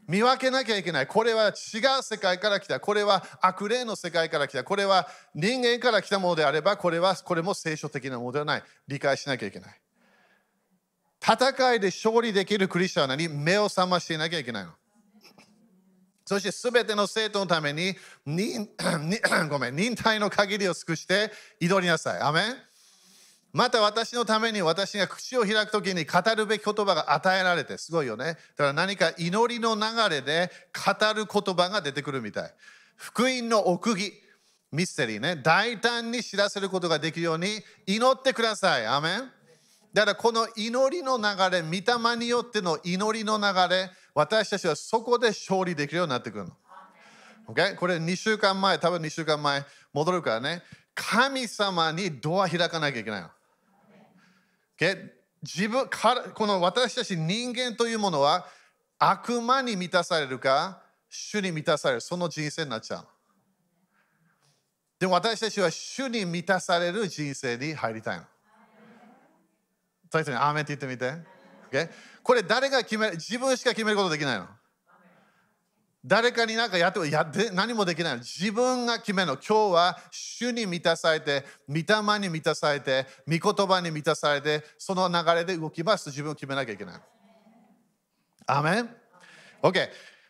[0.07, 1.07] 見分けなきゃいけない。
[1.07, 1.53] これは違う
[2.03, 2.79] 世界から来た。
[2.79, 4.63] これは悪霊の世界から来た。
[4.63, 8.63] これは人間から来たものであれば、これはこれも聖書的なものではない。
[8.87, 9.80] 理解しなきゃいけない。
[11.23, 14.71] 戦いで勝利できるクリスチャンは何目を覚ましていなきゃいけないの。
[16.25, 17.93] そしてすべての生徒のために
[18.25, 18.69] 忍
[19.49, 22.21] ごめん忍耐の限りを尽くして祈りなさい。
[22.21, 22.55] アメン
[23.53, 28.25] また私のために私が口を開くときに語るべき言葉が与えられてすごいよね。
[28.25, 32.53] だから何か祈りの流れで語る言葉が出てくるみたい。
[32.95, 34.13] 福音の奥義、
[34.71, 35.35] ミステリーね。
[35.35, 38.87] 大胆に知らせることができるように祈ってください。
[38.87, 39.40] アメン
[39.93, 46.51] だからこの祈りの流れ、御霊によっての祈りの流れ、私たちはそこで勝利できるようになってくるの。
[47.47, 47.75] Okay?
[47.75, 50.63] これ2週間前、多分2週間前戻るからね。
[50.95, 53.29] 神様にドア開かなきゃいけないの。
[54.77, 55.09] Okay?
[55.43, 55.89] 自分
[56.33, 58.45] この私たち人間というものは
[58.99, 63.07] 悪魔に満たされるか主に満たされるその人生になっちゃう。
[64.99, 68.23] でも私たちは主に満たされる人生に入りたいの。
[70.11, 71.13] 最初にアーメンって言ってみて。
[71.71, 71.89] Okay?
[72.21, 74.47] これ誰が決める自分しか決めることできないの。
[76.03, 78.19] 誰かに何かやってもやって何もできないの。
[78.19, 79.33] 自分が決めるの。
[79.35, 87.01] 今日は主に満たされて、御霊に満たされて、御言葉に満たされて、その流れで動きますと自分を決めなきゃいけない。
[88.47, 88.89] アーメン
[89.61, 89.89] ?OK。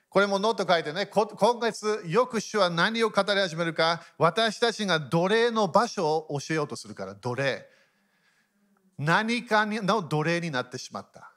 [0.09, 1.25] これもノート書いてね、今
[1.61, 7.65] 月、よく主は何を語り始めるか、私たちが奴隷の場所を教えようとするから、奴隷。
[9.01, 11.31] 何かの奴隷になってしまった。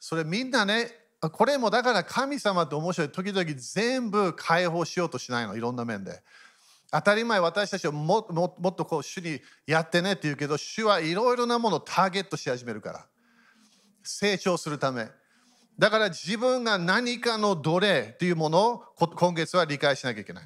[0.00, 3.08] それみんなね、これもだから神様って面白い。
[3.10, 6.22] 時々全部解放しようとしないの、いろんな面で。
[6.90, 13.06] 当たり前私たちはもももっとこう主にやってねって言うけど、主はいろいろなものをターゲットし始めるから。
[14.02, 15.08] 成長するため。
[15.78, 18.84] だから自分が何かの奴隷というものを
[19.16, 20.44] 今月は理解しなきゃいけない。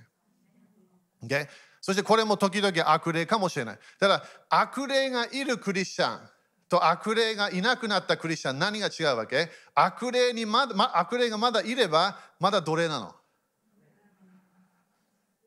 [1.23, 1.47] Okay?
[1.81, 3.79] そしてこれも時々悪霊かもしれない。
[4.01, 6.31] だから悪霊がいるクリスチャン
[6.69, 9.51] と悪霊がいなくなったクリスチャン何が違うわけ？
[9.75, 13.15] 悪霊にまだ、ま、悪霊がまだいればまだ奴隷なの。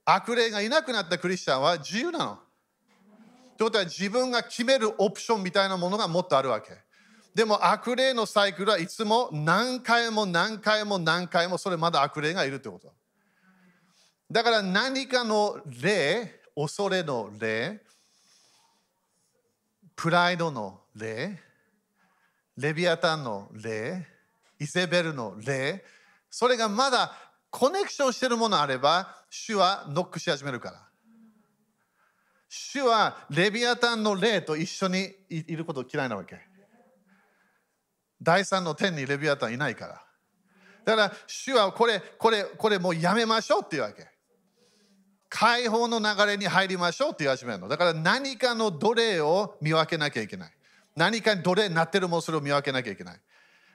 [0.05, 2.39] 悪霊がいなくなったクリスチャンは自由なの。
[3.57, 6.71] ということは自分が決めるオプションみたいなものがもっとあるわけ。
[7.35, 12.91] でも悪霊のサイクルはいつも何回も何回も何回もそれまだ悪霊がいるってこと。
[14.31, 17.81] だから何かの霊、恐れの霊、
[19.95, 21.41] プライドの霊、
[22.57, 24.05] レビアタンの霊、
[24.59, 25.83] イゼベルの霊、
[26.29, 27.15] それがまだ
[27.49, 30.85] コネクションしてるものあれば、主はノックし始めるから。
[32.49, 36.39] 主はレビアタンの霊と一緒にいること嫌いなわけ。
[38.21, 40.03] 第三の天にレビアタンいないから。
[40.85, 44.07] だから、主はこれ、これ、これもうやめましょうっていうわけ。
[45.29, 47.67] 解放の流れに入りましょうって言い始めるの。
[47.67, 50.53] だから何かの奴隷を見分けなきゃいけない。
[50.95, 53.21] 何かに奴隷になってるもそれを見分けなきゃいけない。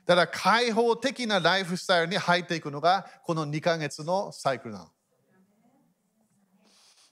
[0.06, 4.88] だから開放的なライフスタイルに入っていくのがこの2ヶ月のサイクルなの。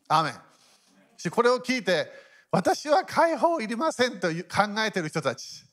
[0.08, 1.30] アメン。
[1.30, 2.10] これを聞いて
[2.50, 4.34] 私は解放いりませんと考
[4.78, 5.64] えている人たち。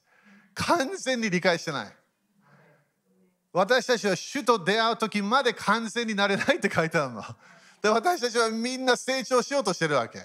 [0.53, 1.95] 完全に理解してない。
[3.51, 7.23] 私たちは主と出会う時まで完全になれないって書いてあるの。
[7.81, 10.19] で私たちはみんな成長しようとしてるわけ。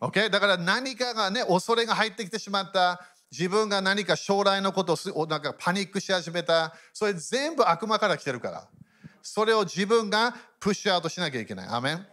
[0.00, 0.30] Okay?
[0.30, 3.04] だから何かがね、恐れが入ってきてしまった。
[3.30, 6.74] 自分が何か将来のことをなんかパニックし始めた。
[6.92, 8.68] それ全部悪魔から来てるから。
[9.22, 11.68] それを自分がプッシュアウトしなきゃいけない。
[11.68, 12.06] アメン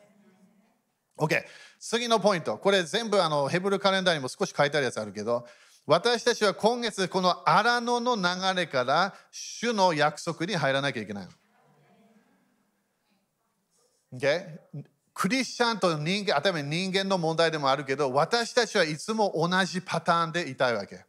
[1.17, 1.43] ?OK。
[1.80, 2.58] 次のポイント。
[2.58, 5.47] これ全部あのヘブルカレンダーにも少し書いてあるやつあるけど、
[5.86, 8.23] 私たちは今月この荒野の流
[8.60, 11.28] れから主の約束に入らなきゃいけない。
[14.13, 14.60] Okay?
[15.15, 21.06] クリスチャンと人間、頭人間の問題でもあるけど、私たちはいつも同じパターンでいたいわけ。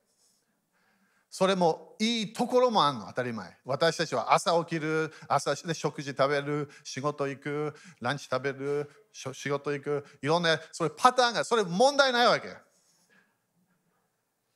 [1.28, 3.58] それもいいところもあるの、当たり前。
[3.64, 12.56] 私たちは朝起きる、朝で食事食べる、仕事行く、ランチ食べる、仕事行く、いろんな、それパターンが、それ問題ないわけ。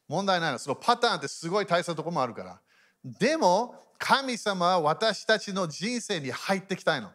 [0.06, 0.58] 問題ないの。
[0.60, 2.60] そのパターンってすごい大切なところもあるから。
[3.04, 7.10] でも、神様は私たちの人生に入ってきたいの。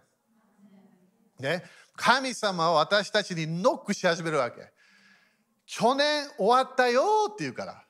[1.40, 1.64] ね、
[1.96, 4.72] 神様は私たちにノックし始めるわけ。
[5.66, 7.82] 去年終わったよって言うから。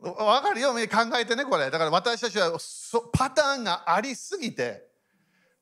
[0.00, 0.78] わかるよ、考
[1.18, 1.70] えてね、これ。
[1.70, 2.52] だから私たちは
[3.12, 4.86] パターンがありすぎて、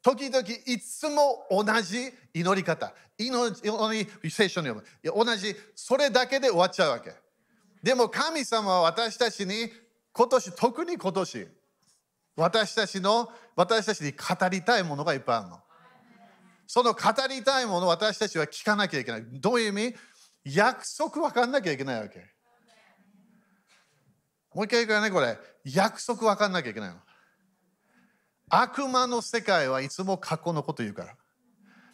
[0.02, 3.62] 時々いつも同じ祈り方、祈
[4.22, 5.24] り聖書に読む。
[5.24, 7.14] 同じ、それだけで終わっちゃうわけ。
[7.84, 9.70] でも神様は私たちに
[10.12, 11.48] 今年、特に今年、
[12.36, 15.60] 私たちの、私たちに語りたいものがいっぱいあるの。
[16.66, 19.24] その語りたいものを私たちは聞かなきゃいけない。
[19.30, 19.96] どういう意味？
[20.44, 22.18] 約束分かんなきゃいけないわけ。
[24.54, 25.38] もう一回言うからね、これ。
[25.64, 26.96] 約束分かんなきゃいけないの。
[28.48, 31.14] 悪魔の世界はいつも過去のこと言うから。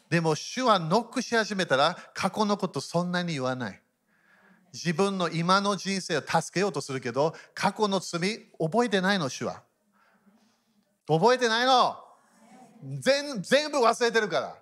[0.09, 3.83] でも主はノックし始めたら過去のことそんなに言わない。
[4.73, 9.63] 自分の今の人生を助けようとするけど過去の罪覚えてないの主は。
[11.09, 11.97] 覚えてないの？
[13.01, 14.55] 全全部忘れてるから。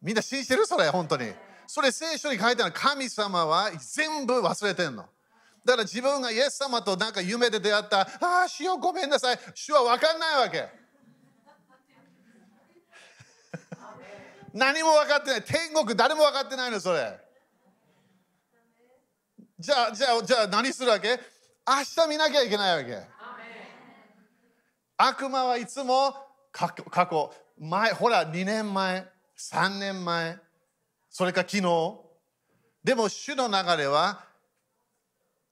[0.00, 0.66] みんな信じてる？
[0.66, 1.32] それ本当に。
[1.66, 5.06] それ聖書に書いてある神様は全部忘れてんの。
[5.64, 8.08] だから自分がイエス様となんか夢で出会った、あ
[8.44, 9.38] あ、主よごめんなさい。
[9.54, 10.68] 主は分かんないわけ。
[14.52, 15.42] 何も分かってない。
[15.42, 17.18] 天国誰も分かってないの、それ。
[19.58, 21.18] じゃあ、じゃあ、じゃあ何するわけ？
[21.66, 23.21] 明日見なきゃいけないわけ。
[25.04, 26.14] 悪魔はいつも
[26.52, 29.04] 過去、前、ほら、2年前、
[29.36, 30.38] 3年前、
[31.10, 32.00] それか昨日。
[32.84, 34.24] でも、主の流れは、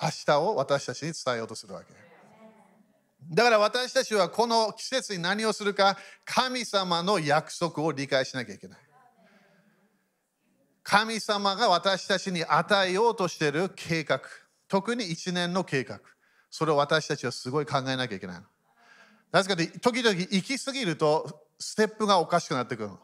[0.00, 1.92] 明日を私たちに伝えようとするわけ。
[3.28, 8.78] だから私たちはこの季節に何をするか、神様の約束を理解しなきゃいけない。
[10.84, 14.22] 神様が私たちに与えようとしている計画、
[14.68, 16.00] 特に1年の計画、
[16.50, 18.46] それを私たちはすごい考えなきゃいけないの。
[19.32, 22.98] なぜかというと、時々行き過ぎると、ステップがおかしくなってくるの。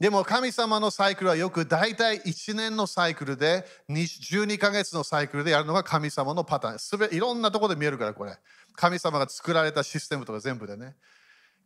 [0.00, 6.78] でも神様のサイクルはよく大体1年のサイクルで12ヶ月のサイクルでやるのが神様のパターン。
[6.78, 8.36] すべいろんなところで見えるからこれ。
[8.74, 10.96] 神様が作られたシステムとか全部でね。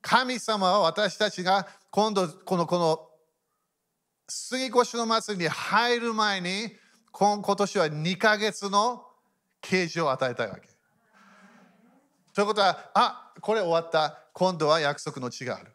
[0.03, 3.09] 神様は私たちが今度このこの
[4.29, 6.71] 杉越の祭りに入る前に
[7.11, 9.05] 今年は2ヶ月の
[9.61, 10.68] 啓示を与えたいわけ。
[12.39, 14.17] ということは、あこれ終わった。
[14.33, 15.73] 今度は約束の地がある。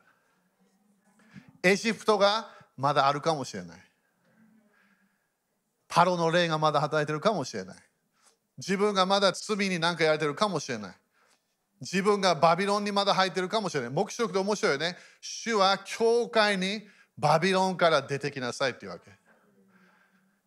[1.61, 2.47] エジプトが
[2.77, 3.79] まだあるかもしれない。
[5.89, 7.77] パロの霊がまだ働いてるかもしれない。
[8.57, 10.95] 自分がまだ罪に何かやれてるかもしれない。
[11.81, 13.89] 自分がバビロンにまだ入ってるかもしれない。
[13.89, 14.95] 目視録で面白いよね。
[15.19, 16.87] 主は教会に
[17.17, 19.11] バビロンから出てきなさいっていうわけ。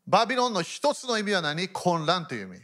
[0.07, 1.69] バビロンの一つの意味は何？
[1.69, 2.63] 混乱という意味。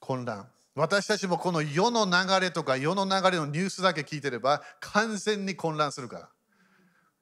[0.00, 0.48] 混乱。
[0.74, 6.28] 私たちもこの世の流れとか世の流れのニュースだけ聞いてれば完全に混乱するから。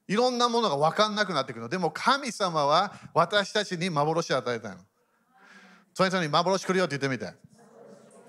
[0.07, 1.69] いろんなものが分かんなくなってくるの。
[1.69, 4.77] でも神様は私たちに幻を与えたの。
[5.93, 7.33] それぞれに幻来るよって言ってみて。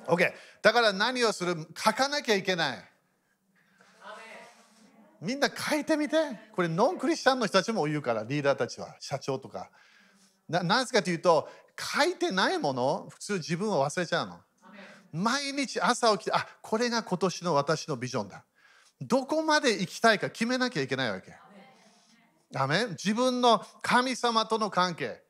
[0.07, 0.33] OK。
[0.61, 1.57] だから何をする？
[1.77, 2.85] 書かなきゃいけない。
[5.21, 6.17] みんな書いてみて。
[6.55, 9.71] これノンクリスチャンの人たちも言うから、リーダーたちは、社長とか。
[10.49, 11.49] ななぜかというと、
[11.79, 14.41] 書いてないもの、普通自分を忘れちゃうの。
[15.13, 18.45] 毎日朝起きて、あこれが今年の私のビジョンだ。
[19.01, 21.35] どこまで行きたいか決めなきゃいけないわけ。
[22.51, 25.23] ダメ自分の神様との関係。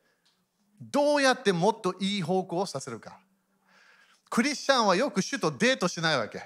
[0.79, 3.19] どうやってもっといい方向をさせるか。
[4.29, 6.41] クリスチャンはよく主とデートしないわけ。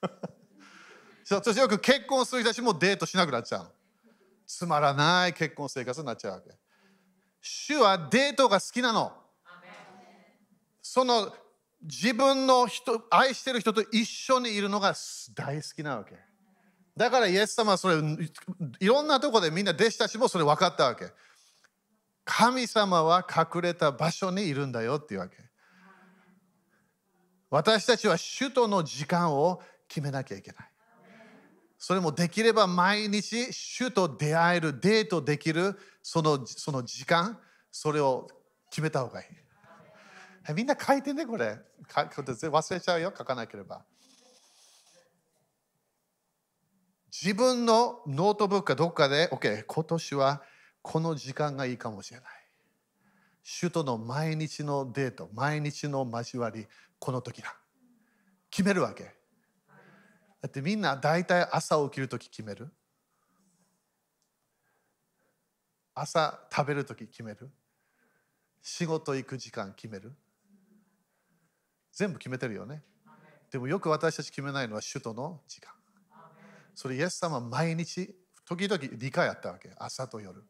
[1.24, 3.72] そしてよく結婚する人たちもデートしなくなっちゃう。
[4.46, 6.50] つまらない結婚生活になっちゃうわけ。
[7.40, 9.19] 主はデートが好きなの。
[10.92, 11.32] その
[11.82, 14.92] 自分の人愛してる人と一緒にいるのが
[15.36, 16.16] 大好きなわけ。
[16.96, 17.94] だからイエス様はそれ
[18.80, 21.04] いろんなとこでみんな弟子たちもそれ分かったわけ。
[22.24, 25.36] 神様は隠れた場所にいるんだよっていうわけ。
[27.50, 30.70] 私たちは主との時間を決めなきゃいけない。
[31.78, 37.38] それもできれば毎日主と出会える、デートできるそのその時間、
[37.70, 38.26] それを
[38.70, 39.39] 決めた方がいい。
[40.54, 41.58] みんな書いてね、これ。
[41.88, 43.84] 忘れちゃうよ、書かなければ。
[47.12, 50.42] 自分のノートブックかどっかで、OK、今年は
[50.80, 52.28] この時間がいいかもしれない。
[53.60, 56.66] 首都の毎日のデート、毎日の交わり、
[56.98, 57.56] この時だ。
[58.50, 59.20] 決めるわけ。
[60.40, 62.70] だってみんな大体朝起きる時決める
[65.94, 67.50] 朝食べる時決める
[68.62, 70.14] 仕事行く時間決める
[72.00, 72.82] 全部決めてるよね。
[73.52, 75.70] でもよく私たち決めないのは首都の時間。
[76.74, 79.70] それイエス様は毎日、時々理解あったわけ。
[79.76, 80.42] 朝と夜。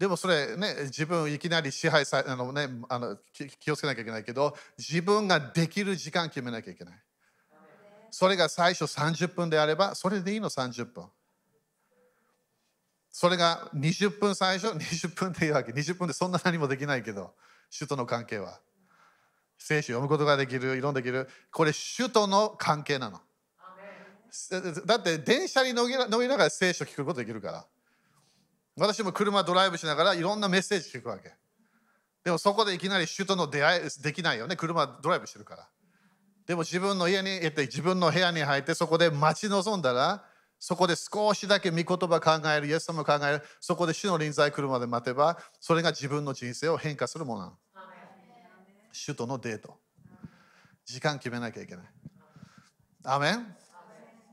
[0.00, 3.16] でもそれね、自分いきなり支配さあの、ね、あの
[3.60, 6.94] 気をつけなきゃいけないけど、自分ができる時間決めなきゃいけない。
[8.10, 11.06] それが最初30分であれば、それでいいの30分。
[13.12, 15.70] それが20分最初、20分でいいわけ。
[15.70, 17.32] 20分でそんな何もできないけど、
[17.72, 18.58] 首都の関係は。
[19.66, 21.26] 聖書読むことができる、いろんなできる。
[21.50, 23.18] これ、首都の関係なの。
[24.84, 25.96] だって電車に乗り
[26.28, 27.66] ながら聖書聞くことできるから。
[28.76, 31.32] 私も車ドライブしながらいろんなメッセージ聞くわけ。
[32.24, 34.56] でもそこでいきなり首都の出会いできないよね。
[34.56, 35.68] 車ドライブしてるから。
[36.46, 40.24] でも自分の家に行って自分の部屋に入ってそこで待ち望んだら
[40.58, 47.52] そこで少しだけ御言葉考える、イエス様考える、そこで主の臨在来るまで待てば、それが自分の人生を変化するものなの。
[48.94, 49.76] 主とのデート。
[50.86, 51.84] 時間決めなきゃいけない。
[53.04, 53.54] アメン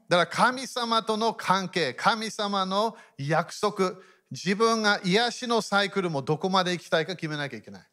[0.07, 3.95] だから神様との関係、神様の約束、
[4.29, 7.87] 自分が癒しのサイクルもどこまで行きたいか決めなきゃいけない。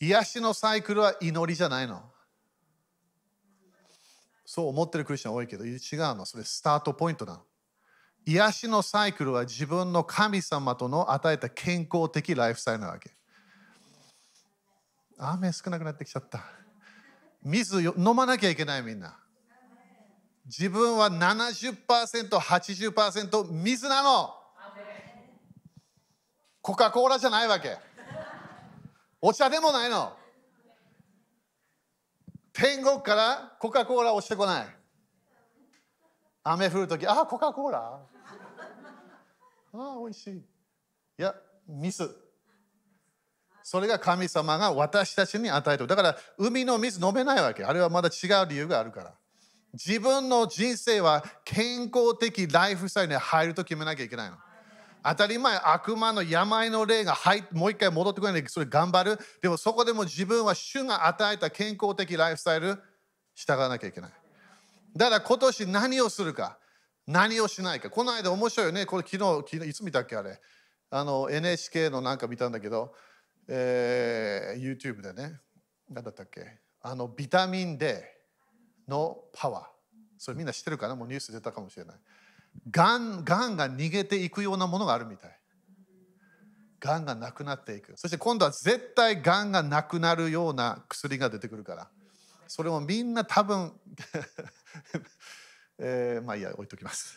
[0.00, 2.02] 癒しのサイクルは祈りじゃないの。
[4.44, 5.78] そう思ってるクリスチャン多いけど、違う
[6.14, 6.26] の。
[6.26, 7.42] それスタートポイントなの。
[8.26, 13.16] 癒しのサイクルは自分の神様との与えた健康的ライフスタイルなわけ。
[15.18, 16.44] 雨少なくなってきちゃった。
[17.42, 19.18] 水飲まなきゃいけないみんな。
[20.46, 21.76] 自分は70%、
[22.38, 24.34] 80%水なの。
[26.60, 27.78] コカ・コーラじゃないわけ。
[29.20, 30.16] お茶でもないの。
[32.52, 34.76] 天国からコカ・コーラ落ちてこない。
[36.42, 38.00] 雨降るとき、あ、コカ・コーラあ
[39.74, 40.36] あ、美味しい。
[40.38, 40.42] い
[41.18, 41.34] や、
[41.68, 42.25] 水。
[43.68, 45.88] それが神様が私たちに与えてる。
[45.88, 47.64] だから、海の水飲めないわけ。
[47.64, 49.12] あれはまだ違う理由があるから。
[49.72, 54.36] 自分の人生は健康的ライフスタイルに入ると決めなきゃいけないの。
[55.02, 59.18] 当たり前、悪魔の病の霊が入もう一回戻ってくるので、それ頑張る。
[59.42, 62.78] でもそこでも自分は主が与えた健康的ライフスタイル、
[63.34, 64.10] 従わなきゃいけない。
[64.96, 66.56] だから今年何をするか、
[67.04, 67.90] 何をしないか。
[67.90, 68.86] この間面白いよね。
[68.86, 70.40] これ昨日、昨日いつ見たっけあれ。
[70.88, 72.94] あの NHK のなんか見たんだけど、
[73.48, 75.40] えー、YouTube でね、
[75.88, 76.58] 何だったっけ？
[76.82, 77.86] あのビタミン D
[78.88, 79.64] のパワー。
[80.18, 80.96] それみんな知ってるかな？
[80.96, 81.96] もうニュース出たかもしれない。
[82.70, 85.38] がんがんが逃げていくようなものがあるみたい。
[86.80, 87.92] がんがなくなっていく。
[87.96, 91.90] そして今度は絶対がんがなくなるような薬が出てくるから。
[92.48, 93.72] それもみんな多分
[95.78, 97.16] えー、まあいいや、置いときます。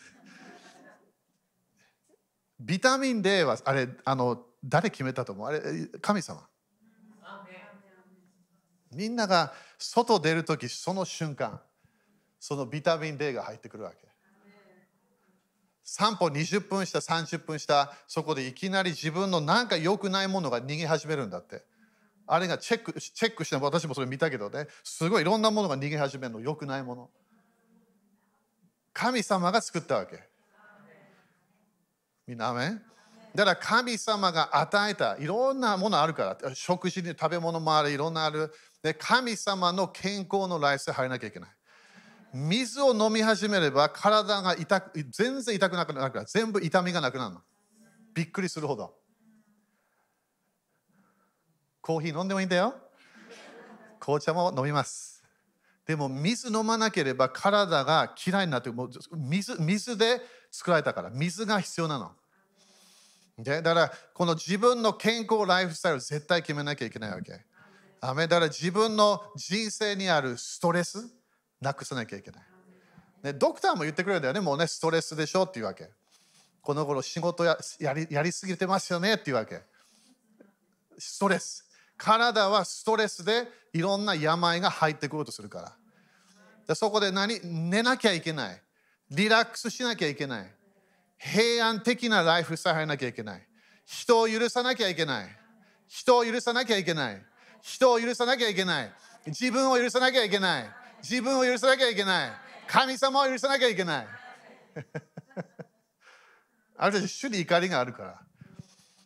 [2.58, 5.48] ビタミン D はあれあの誰決めたと思う？
[5.48, 5.60] あれ
[6.00, 6.46] 神様。
[8.92, 11.60] みんなが外出るときその瞬間
[12.40, 13.96] そのビタミン D が入ってくるわけ。
[15.84, 21.64] 散歩20分した30分したそこでいきなり自分のなんか良くないものが逃げ始めるんだって。
[22.26, 24.68] あれがチェックチェックして私もそれ見たけどね。
[24.84, 27.10] すごいいろんなものが逃げ始めるの良くないもの。
[28.92, 30.22] 神様が作ったわけ。
[32.26, 32.70] みんなめ
[33.34, 38.52] だから神様が与えたいろんなものあるから食事に食べ物もあるいろんなある。
[38.82, 41.50] で神様の健康のライフに入らなきゃいけない。
[42.32, 47.40] 水を飲み始めれば体が痛く全然痛くなくなるから全部痛みがなくなるの。
[48.14, 48.94] びっくりするほど。
[51.80, 52.74] コーヒー飲んでもいいんだよ。
[53.98, 55.22] 紅茶も飲みます。
[55.86, 60.20] でも水飲まなければ体が嫌いになってもう水水で
[60.50, 62.12] 作られたから水が必要なの。
[63.42, 67.32] でだからこの自分の健康ライフスタイル絶対決めなきゃいけないわけ
[68.02, 71.06] だから自分の人生にあるストレス
[71.60, 72.42] なくさなきゃいけない。
[73.22, 75.90] ね、ドクターも言ってくれるんだよね、もうね、ストレスでしょっていうわけ。
[76.62, 79.60] この頃仕事ややりやりすぎてますよねっていうわけ。
[80.98, 81.66] ストレス。
[81.98, 85.72] 体はストレスでいろんな病が入ってくるとするから。
[86.66, 87.40] でそこで何？
[87.42, 88.62] 寝なきゃいけない。
[89.10, 90.54] リラックスしなきゃいけない。
[91.20, 93.46] 平安的なライフスタイル入らなきゃいけない。
[93.84, 95.28] 人を許さなきゃいけない。
[95.86, 97.22] 人を許さなきゃいけない。
[97.60, 98.92] 人を許さなきゃいけない。
[99.26, 100.70] 自分を許さなきゃいけない。
[101.02, 102.30] 自分を許さなきゃいけない。
[102.66, 104.06] 神様を許さなきゃいけない。
[106.78, 108.18] ある程度主に怒りがあるから。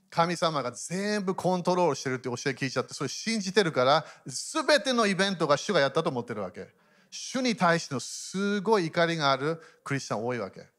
[0.08, 6.68] 神様が全部コントロールしてるって教え聞いちゃって、それ信じてるから、すべてのイベントが主がやったと思ってるわけ。
[7.10, 10.73] 主に対してのすごい怒りがあるクリスチャン多いわけ。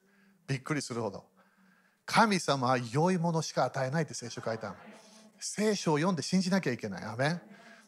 [0.47, 1.23] びっくりするほど。
[2.05, 4.75] 神様は良いものしか与えないって聖書書いたの。
[5.39, 7.03] 聖書を読んで信じなきゃいけない。
[7.03, 7.41] アメン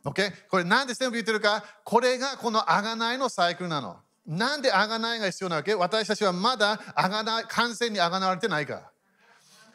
[0.04, 1.64] OK これなんで全部言ってるか？
[1.84, 3.98] これがこの贖いのサイクルなの。
[4.26, 5.76] なんで贖いが必要なわけ？
[5.76, 8.92] 私たちはまだ贖い完全に贖われてないから。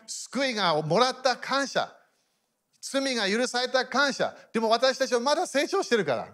[0.06, 1.92] 救いがもらった感謝。
[2.80, 4.34] 罪が許された感謝。
[4.52, 6.28] でも私たちはまだ成長してるから。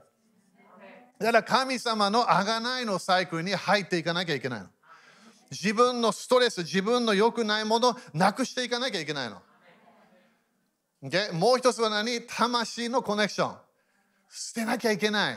[1.19, 4.67] だから神様の贖いのサイクルに入っていかなきゃいけないの。
[5.51, 9.41] 自分のストレス、自分の良くないものをなくしていかなきゃいけないの。
[11.03, 11.33] Okay?
[11.33, 12.23] もう一つは何？
[12.23, 13.57] 魂のコネクション。
[14.31, 15.37] 捨てなきゃいけない。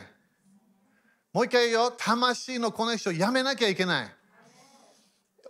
[1.32, 1.92] もう一回言うよ。
[1.92, 4.16] 魂のコネクションやめなきゃいけない。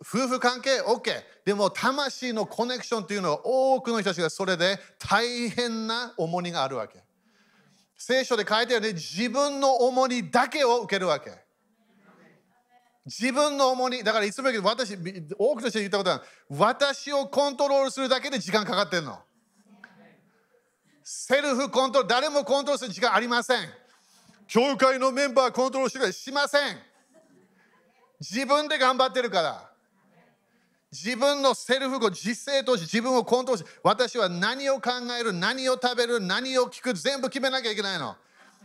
[0.01, 1.11] 夫婦関係？OK。
[1.45, 7.01] でも魂のコネクションというのは多くの人たちがそれで大変な重荷があるわけ。
[7.97, 11.31] 聖書で書いてあるように自分の重荷だけを受けるわけ。
[13.05, 14.95] 自分の重荷、だからいつも言うけど私、
[15.37, 19.19] 多くの人が言ったことは私をコントロールするだけで時間かかってるの。
[21.03, 23.69] セルフコントロール、誰もコントロールする時間ありません。
[24.47, 26.77] 教会のメンバーコントロールしてくれしません。
[28.19, 29.71] 自分で頑張ってるから。
[30.91, 38.15] 自分のセルフ語、実践として自分をコントロールして、私は何を考える、何を食べる、何を聞く、全部決めなきゃいけないの。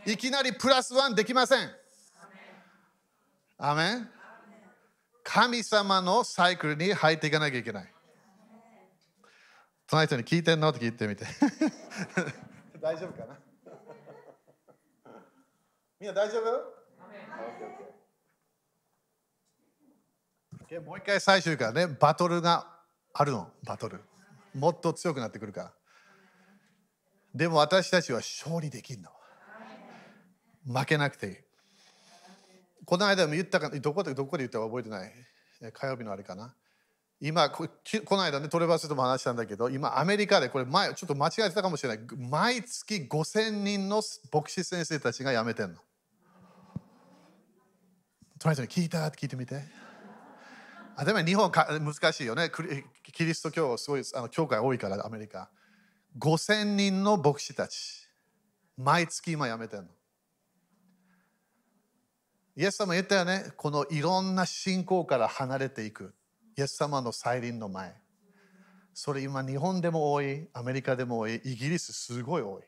[0.05, 1.71] いきなりプラスワンできません。
[3.59, 4.16] アメン
[5.29, 7.93] 神様のサイクルに入っていかなきゃいけない。
[9.89, 10.69] 隣人に聞いてんの？
[10.69, 11.25] って聞いてみて
[12.81, 13.37] 大丈夫かな？
[15.99, 16.43] みんな大丈夫？
[20.81, 22.79] もう一回最初からね、バトルが
[23.13, 24.01] あるの、バトル。
[24.55, 25.75] もっと強くなってくるから。
[27.35, 29.11] でも私たちは勝利できるの。
[30.73, 31.46] 負けなくていい。
[32.87, 35.13] この間も言ったか、どこでどこで言ったか覚えてない？
[35.73, 36.55] 火曜日のあれかな？
[37.21, 37.69] 今、こ
[38.11, 42.07] の間ね、トレバースとも話したんだけど、今、アメリカで、これ前、ちょっと間違えてたかもしれない。
[42.17, 45.79] 毎月5000人の牧師先生たちが辞めてんの。
[48.39, 49.07] トライ聞いた？
[49.07, 49.63] って聞いてみて。
[50.95, 52.51] あでも日本か難しいよね。
[53.13, 55.51] キリスト教すごいあの教会多いからアメリカ。
[56.19, 58.07] 5000人の牧師たち。
[58.77, 59.89] 毎月今辞めてんの。
[62.57, 63.53] イエス様言ったよね。
[63.57, 66.15] このいろんな信仰から離れていく。
[66.57, 67.95] イエス様の再臨の前。
[68.95, 72.63] それ今日本でも多い、アメリカでも多い、イギリスすごい多い。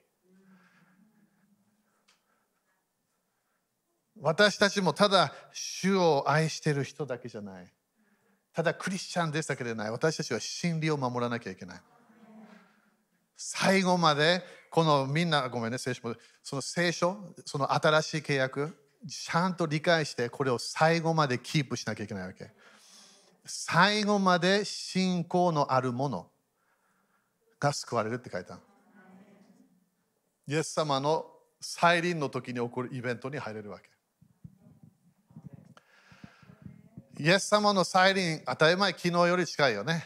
[4.21, 7.73] 私たちもただ主を愛してる人だけじゃない。
[8.53, 9.91] ただクリスチャンですだけでない。
[9.91, 11.81] 私たちは真理を守らなきゃいけない。
[13.37, 17.17] 最後までこのみんなごめんね聖書もその聖書
[17.47, 18.77] その新しい契約
[19.07, 22.51] ちゃんと理解してこれを最後までキープしなきゃいけないわけ。
[23.45, 26.31] 最後まで信仰のあるもの
[27.59, 28.59] が救われるって書いた
[30.47, 31.27] イエス様の
[31.61, 33.89] 再臨の時に起こるイベントに入れるわけ。
[37.21, 40.05] イエス様の再臨当たり前昨日より近いよね。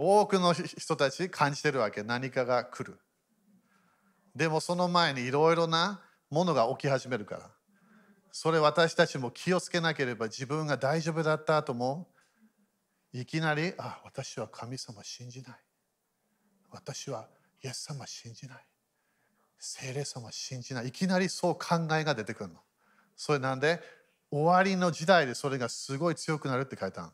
[0.00, 3.00] 多くの人たち感じてるわけ何かが来る。
[4.36, 7.50] でもその前にいろいろなものが起き始めるから。
[8.30, 12.06] それ私たちも気をつけなければ自分が大丈夫だった後も
[13.12, 15.52] いきなりあ私は神様信じない。
[16.70, 17.28] 私は
[17.64, 18.64] イエス様信じない。
[19.58, 20.88] 聖霊様信じない。
[20.88, 22.60] いきなりそう考えが出てくるの。
[23.16, 23.80] それなんで
[24.30, 27.10] 終わりの時代でそれがすごい強くなるって書いたの。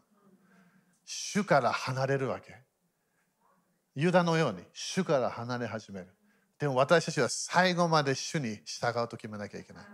[1.07, 2.64] 主から離れるわけ。
[3.95, 6.09] ユダのように主から離れ始める。
[6.59, 9.85] でも私たちは最後まで主に従うと決めなきゃいけない。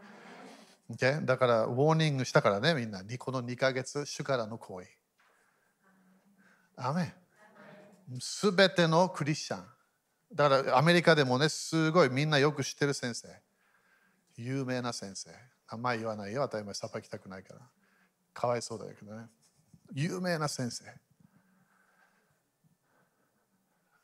[0.91, 1.25] Okay?
[1.25, 3.03] だから、ウォーニングしたからね、みんな。
[3.19, 4.89] この2ヶ月、主からの行為。
[6.77, 7.15] アメ
[8.19, 9.65] すべてのクリスチャン。
[10.35, 13.29] だからアメリカでもね、すごいみんなよく知ってる先生。
[14.37, 15.31] 有名な先生。
[15.71, 17.61] 名前言わないよ、当たり前さばきたくないから。
[18.33, 19.27] かわいそうだけどね。
[19.93, 20.85] 有名な先生。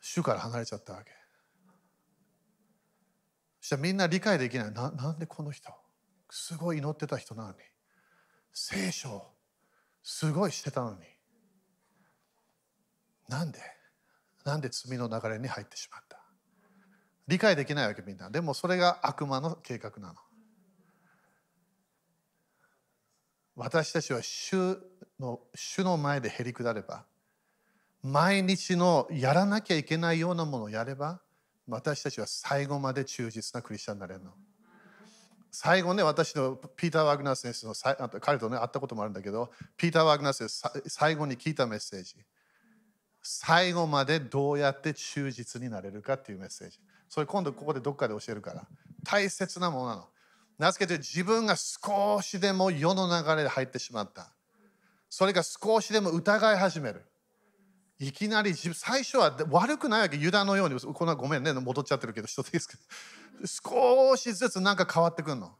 [0.08, 1.10] 主から離れちゃったわけ。
[3.60, 4.92] そしたらみんな理解できないな。
[4.92, 5.68] なんでこの人？
[6.30, 7.56] すごい祈ってた人なのに。
[8.52, 9.26] 聖書
[10.04, 10.98] すごいしてたのに。
[13.28, 13.58] なんで？
[14.44, 16.20] なんで罪の流れに入ってしまった？
[17.26, 18.30] 理解できないわけみんな。
[18.30, 20.14] でもそれが悪魔の計画なの。
[23.56, 24.78] 私たちは主
[25.18, 27.04] の主の前でへりくだれば
[28.06, 31.20] 毎日のやらなきゃいけないようなものをやれば
[31.68, 34.30] 私たちは最後まで忠実なクリスチャンになれるの。
[35.50, 37.74] 最後ね、私のピーター・ワグナー先生の
[38.20, 42.14] 彼とね、会ったこともあるんだけど、ピーター・ワグナー先生、最後に聞いたメッセージ。
[43.22, 46.78] 最後までどうやって忠実になれるかっていうメッセージ。
[47.08, 48.68] それ今度ここでどっかで教えるから。
[49.02, 50.08] 大切なものなの。
[50.58, 54.30] 名付けて自分が少しでも世の流れで入ってしまった。
[55.10, 57.04] それが少しでも疑い始める。
[57.98, 60.16] いきなり最初は悪くないわけ。
[60.16, 62.82] ユダのようにこんなごめんね戻っちゃってるけど人ですけど。
[63.46, 65.56] 少しずつなんか変わってくるの。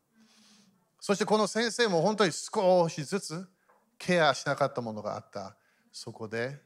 [1.01, 3.49] そしてこの先生も本当に少しずつ
[3.99, 5.57] ケアしなかったものがあった。
[5.93, 6.61] そこで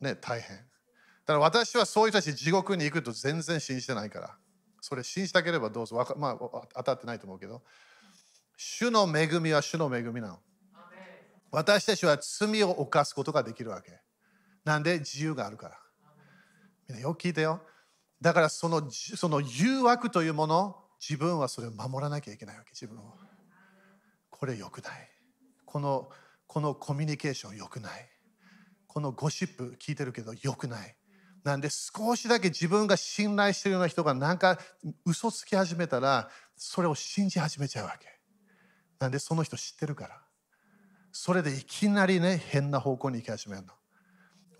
[0.00, 0.56] ね大変。
[0.56, 4.36] だから私はそういう人たち地獄に行くと全然信じてないから。
[4.80, 5.96] それ信じたければどうぞ。
[6.16, 6.38] まあ
[6.74, 7.62] 当たってないと思うけど。
[8.56, 10.38] 主の恵みは主の恵みなの。
[11.50, 14.00] 私たちは罪を犯すことができるわけ
[14.64, 15.78] なんで自由があるから。
[16.88, 17.62] みんなよく聞いてよ。
[18.20, 23.14] だからそのその誘惑というもの、自分はそれを守らなきゃいけないわけ、自分を。
[24.30, 25.10] これよくない。
[25.64, 26.10] この
[26.46, 28.10] このコミュニケーションよくない。
[28.86, 30.96] このゴシップ聞いてるけどよくない。
[31.44, 34.58] なんで少しだけ自分が信頼してるような人がなんか
[35.06, 38.18] 嘘つき始めたらそれを信じ始めちゃうわけ。
[38.98, 40.20] なんでその人知ってるから。
[41.12, 43.72] それでいきなりね変な方向に行き始めるの。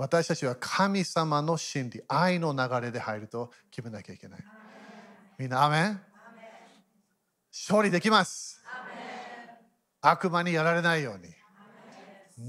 [0.00, 4.40] 私たちは神様の真理、愛の流れで入ると決めなきゃいけない。
[5.36, 6.00] みんな、アメン？
[7.52, 8.64] 勝利できます
[10.00, 11.34] 悪魔にやられないように。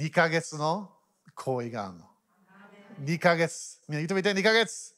[0.08, 0.92] 2ヶ月の
[1.36, 2.06] 行為があるの。
[3.04, 3.82] 2ヶ月。
[3.90, 4.96] みんな言ってみて、2ヶ月。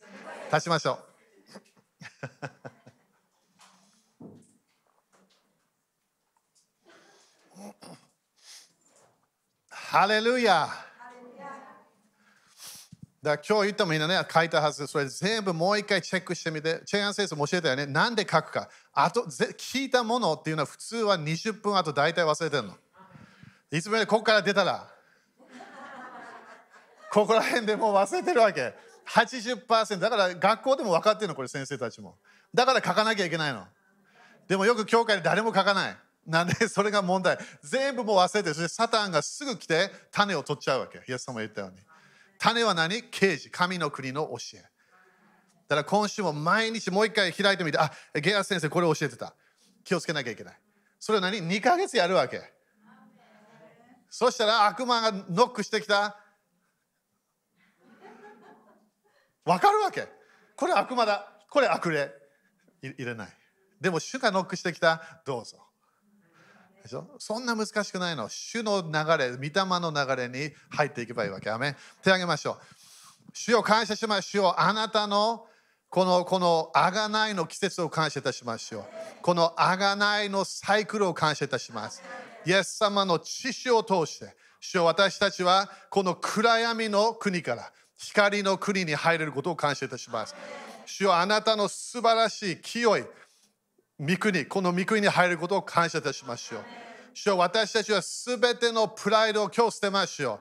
[0.51, 1.06] 経ちましょう。
[9.70, 10.93] ハレルヤー
[13.24, 14.86] だから今日言ったもみんなね、書いたはず。
[14.86, 16.82] それ全部もう一回チェックしてみて。
[16.86, 17.86] チェアン先生も教えたよね。
[17.86, 18.67] なんで書くか。
[18.93, 22.76] あと、聞いたものっていうのは普通は20分あと大体忘れてるの。
[23.71, 24.89] いつもここから出たら、
[27.13, 28.74] ここら辺でもう忘れてるわけ。
[29.07, 29.99] 80%。
[29.99, 32.17] だから学校でも分かってるの、これ先生たちも。
[32.53, 33.65] だから書かなきゃいけないの。
[34.49, 35.97] でもよく教会で誰も書かない。
[36.28, 37.38] なんでそれが問題。
[37.63, 41.01] 全部もう忘れてる、そしてサタンがすぐ来て種を取っちゃうわけ。
[41.07, 41.78] イエス様言ったように。
[42.44, 43.04] 種は何？
[43.04, 44.62] 刑事、神の国の教え。
[44.62, 44.68] だ
[45.70, 47.89] から今週も毎日もう一回開いてみて、あ、
[48.20, 49.34] ゲア先生これ教えてた。
[49.86, 50.60] 気をつけなきゃいけない。
[51.00, 52.41] それは何 ?2 ヶ月やるわけ。
[54.10, 56.20] そしたら悪魔がノックしてきた。
[59.46, 60.10] わかるわけ。
[60.58, 61.32] これ悪魔だ。
[61.50, 62.12] これ悪霊。
[62.82, 63.30] 入れない。
[63.80, 65.22] でも主がノックしてきた。
[65.26, 65.66] どうぞ。
[66.84, 67.07] でしょ？
[67.17, 68.27] そんな難しくないの。
[68.29, 71.49] 主の流れ、御霊の流れに入っていけばいいわけ。
[71.49, 72.57] アメ手を挙げましょう。
[73.34, 74.53] 主を感謝しましょう。
[74.57, 75.47] あなたの
[75.89, 78.84] このこのあがないの季節を感謝いたしましょう。
[79.21, 82.03] このあがないのサイクルを感謝いたします。
[82.45, 90.36] イエス様の知識を通して、主を私たちはこの暗闇の国から光の国に入れることを感謝いたします。
[90.86, 93.05] 主よあなたの素晴らしい清い
[94.00, 96.62] 御国、この御国に入ることを感謝いたしましょう。
[97.14, 100.39] 主よ私たちはすべてのプライドを今日捨てましょう。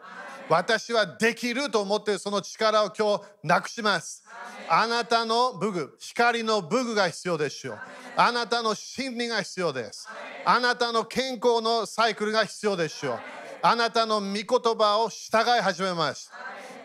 [0.48, 4.24] 私はできると思っているその力を今日なくします。
[4.68, 7.78] あなたの武具、光の武具が必要ですよ。
[8.16, 10.08] あなたの真理が必要です。
[10.46, 13.20] あなたの健康のサイクルが必要ですよ。
[13.60, 16.32] あなたの御言葉を従い始めます。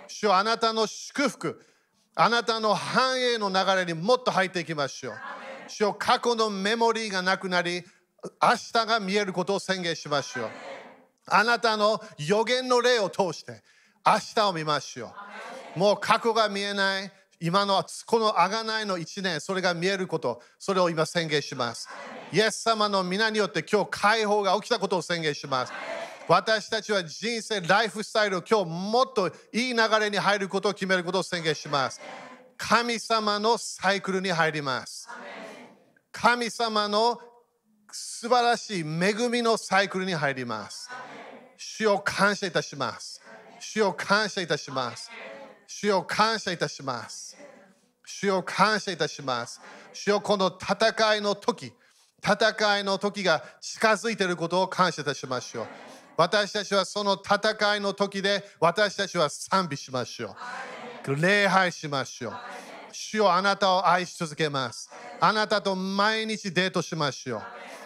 [0.07, 1.65] 主よあなたの祝福、
[2.13, 5.13] あなたの繁栄の流れにもっと入っていきましょう。
[5.67, 7.83] 主よ過去のメモリーがなくなり、
[8.41, 10.49] 明日が見えることを宣言しましょう。
[11.27, 13.61] あなたの予言の例を通して
[14.05, 15.13] 明日を見ましょ
[15.75, 15.79] う。
[15.79, 17.11] もう過去が見えない。
[17.39, 21.87] 今のこのあがないの1年、それが見えること、それを今宣言します。
[22.33, 25.73] イエス様の皆によって今日解放が起きたことを宣言します。
[26.27, 32.01] 私たちは人生、ライフスタイルを今日もっといい流れに入ることを決めることを宣言します。
[32.57, 35.07] 神様のサイクルに入ります。
[36.19, 37.21] 神様の
[37.91, 40.89] 素晴らしい恵みのサイクルに入ります。
[41.55, 43.21] 主を感謝いたします。
[43.59, 45.11] 主を感謝いたします。
[45.67, 47.37] 主を感謝いたします。
[48.03, 49.61] 主を感謝いたします。
[49.93, 51.71] 主をこの戦いの時、
[52.23, 55.67] 戦いの時が近づいていることを感謝いたしましょう。
[56.17, 60.35] 私たちはその戦いの時で私たちは賛美しましょ
[61.07, 61.15] う。
[61.15, 62.33] 礼拝しましょう。
[62.99, 64.89] 主よあなたを愛し続けます。
[65.19, 67.43] あなたと毎日デートしましょ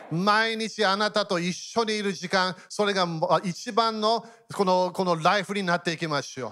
[0.10, 0.16] う。
[0.16, 3.06] 毎日あなたと一緒にいる時間、それが
[3.44, 6.52] 一番のこのこのライフになっていきましょう。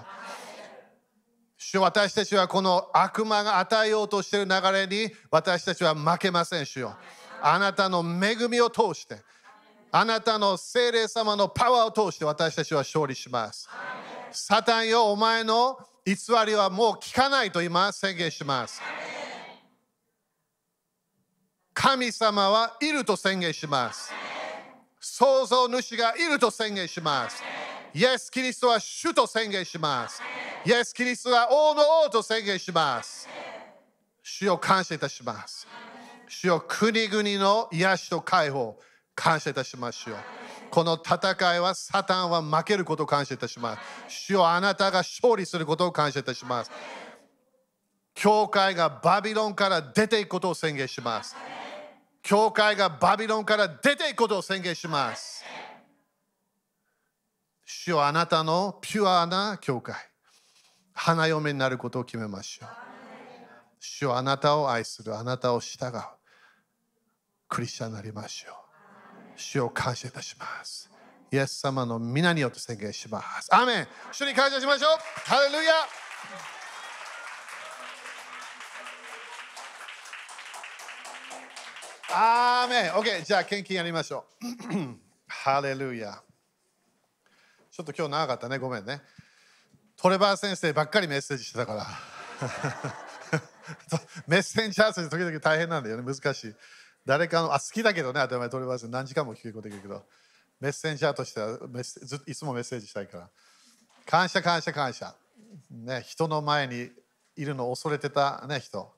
[1.56, 6.94] 主私たちはこの悪魔が与えようとしている流れに私たちは負けません、主よ。
[7.40, 9.22] あなたの恵みを通して、
[9.90, 13.66] あなたの精霊様のパワーを通して私たちは勝利します。
[14.32, 18.80] サタンよ、お前の偽りはもう聞かないと今宣言します。
[21.72, 24.12] 神様はいると宣言します。
[25.00, 27.42] 創造主がいると宣言します。
[27.94, 30.22] イエス・キリストは主と宣言します。
[30.64, 33.28] イエス・キリストは王の王と宣言します。
[34.22, 35.66] 主を感謝いたします。
[36.28, 38.78] 主を国々の癒しと解放、
[39.14, 40.16] 感謝いたしましょう。
[40.70, 43.80] この戦いはサタンは負けることを感謝いたします。
[44.08, 46.70] 主よあなたが勝利することを感謝いたします。
[48.14, 51.34] 教会がバビロンから出ていくことを宣言します。
[52.22, 55.44] 教会がバビロンから出ていくことを宣言します。
[57.64, 59.94] 主よあなたのピュアな教会、
[60.92, 62.68] 花嫁になることを決めましょう。
[63.78, 66.00] 主よあなたを愛する、あなたを従う。
[67.48, 68.69] クリスチャンになりましょう。
[69.40, 70.90] 主を感謝いたします。
[71.32, 73.54] イエス様の皆によって宣言します。
[73.54, 74.90] アメン主に感謝しましょう。
[75.28, 75.72] ハレルヤ
[82.12, 84.76] アーメン !OK、じゃあ献金やりましょう。
[85.28, 86.20] ハレルヤ
[87.70, 89.00] ちょっと今日長かったね、ごめんね。
[89.96, 91.86] トレバー先生ばっかりメッセージしてたから。
[94.26, 96.54] メッセンジャー先生時々大変なんだよね、難しい。
[97.06, 100.02] 誰かの、あ、好きだけどね、当たり前トレバー先生何時間も聞くことできるけど、
[100.60, 103.28] メッセンジャーとしてはメッずいつもメッセージしたいから。
[104.06, 105.14] 感謝感謝感謝。
[105.70, 106.90] ね、人の前に
[107.36, 108.92] いるのを恐れてた、ね、人。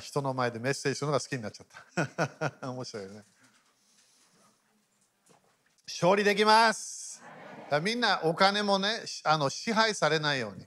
[0.00, 2.68] 人の前でメッセージするのが好きになっちゃった。
[2.70, 3.24] 面白いよね。
[5.86, 7.22] 勝利できます。
[7.82, 10.66] みんなお金もね、あの支配されないように。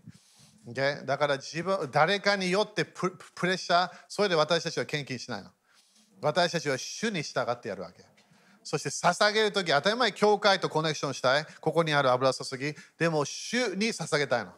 [0.74, 1.06] Okay?
[1.06, 5.52] だから自分、誰かによってププレッシャー、それで私たちは献金しないの。
[6.24, 8.04] 私たちは主に従ってやるわけ。
[8.64, 11.46] そして捧げるとき、当たり前、教会とコネクションしたい。
[11.60, 12.74] ここにある油注ぎ。
[12.98, 14.54] でも、主に捧げたいの。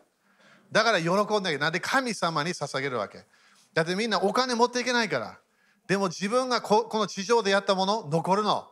[0.71, 1.09] だから喜
[1.39, 3.25] んでなんで神様に捧げるわけ。
[3.73, 5.39] だってみんなお金持っていけないから。
[5.87, 8.67] でも自分がここの地上でやったもの、残るの。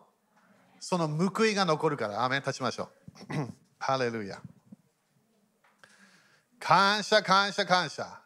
[0.80, 2.24] その報いが残るから。
[2.24, 2.90] アメン立ちましょ
[3.30, 3.34] う。
[3.80, 4.40] ハレルヤ。
[6.60, 8.22] 感謝、感謝、感謝。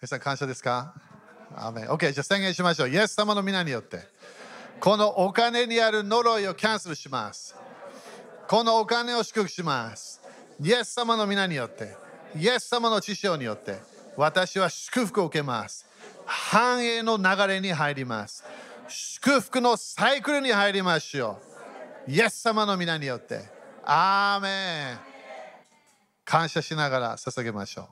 [0.00, 1.09] 皆さん、感謝ですか？
[1.56, 2.88] アメン ?OK、じゃあ宣言しましょう。
[2.88, 4.00] イエス様の皆によって。
[4.80, 7.54] このお金にある呪いをキャンセルします。
[8.48, 10.20] このお金を祝福します。
[10.60, 11.94] イエス様の皆によって、
[12.36, 13.78] イエス様の知性によって、
[14.16, 15.86] 私は祝福を受けます。
[16.24, 18.44] 繁栄の流れに入ります。
[18.88, 21.38] 祝福のサイクルに入りましょ
[22.08, 22.10] う。
[22.10, 23.40] イエス様の皆によって。
[23.84, 24.98] アーメン。
[26.24, 27.86] 感謝しながら捧げましょう。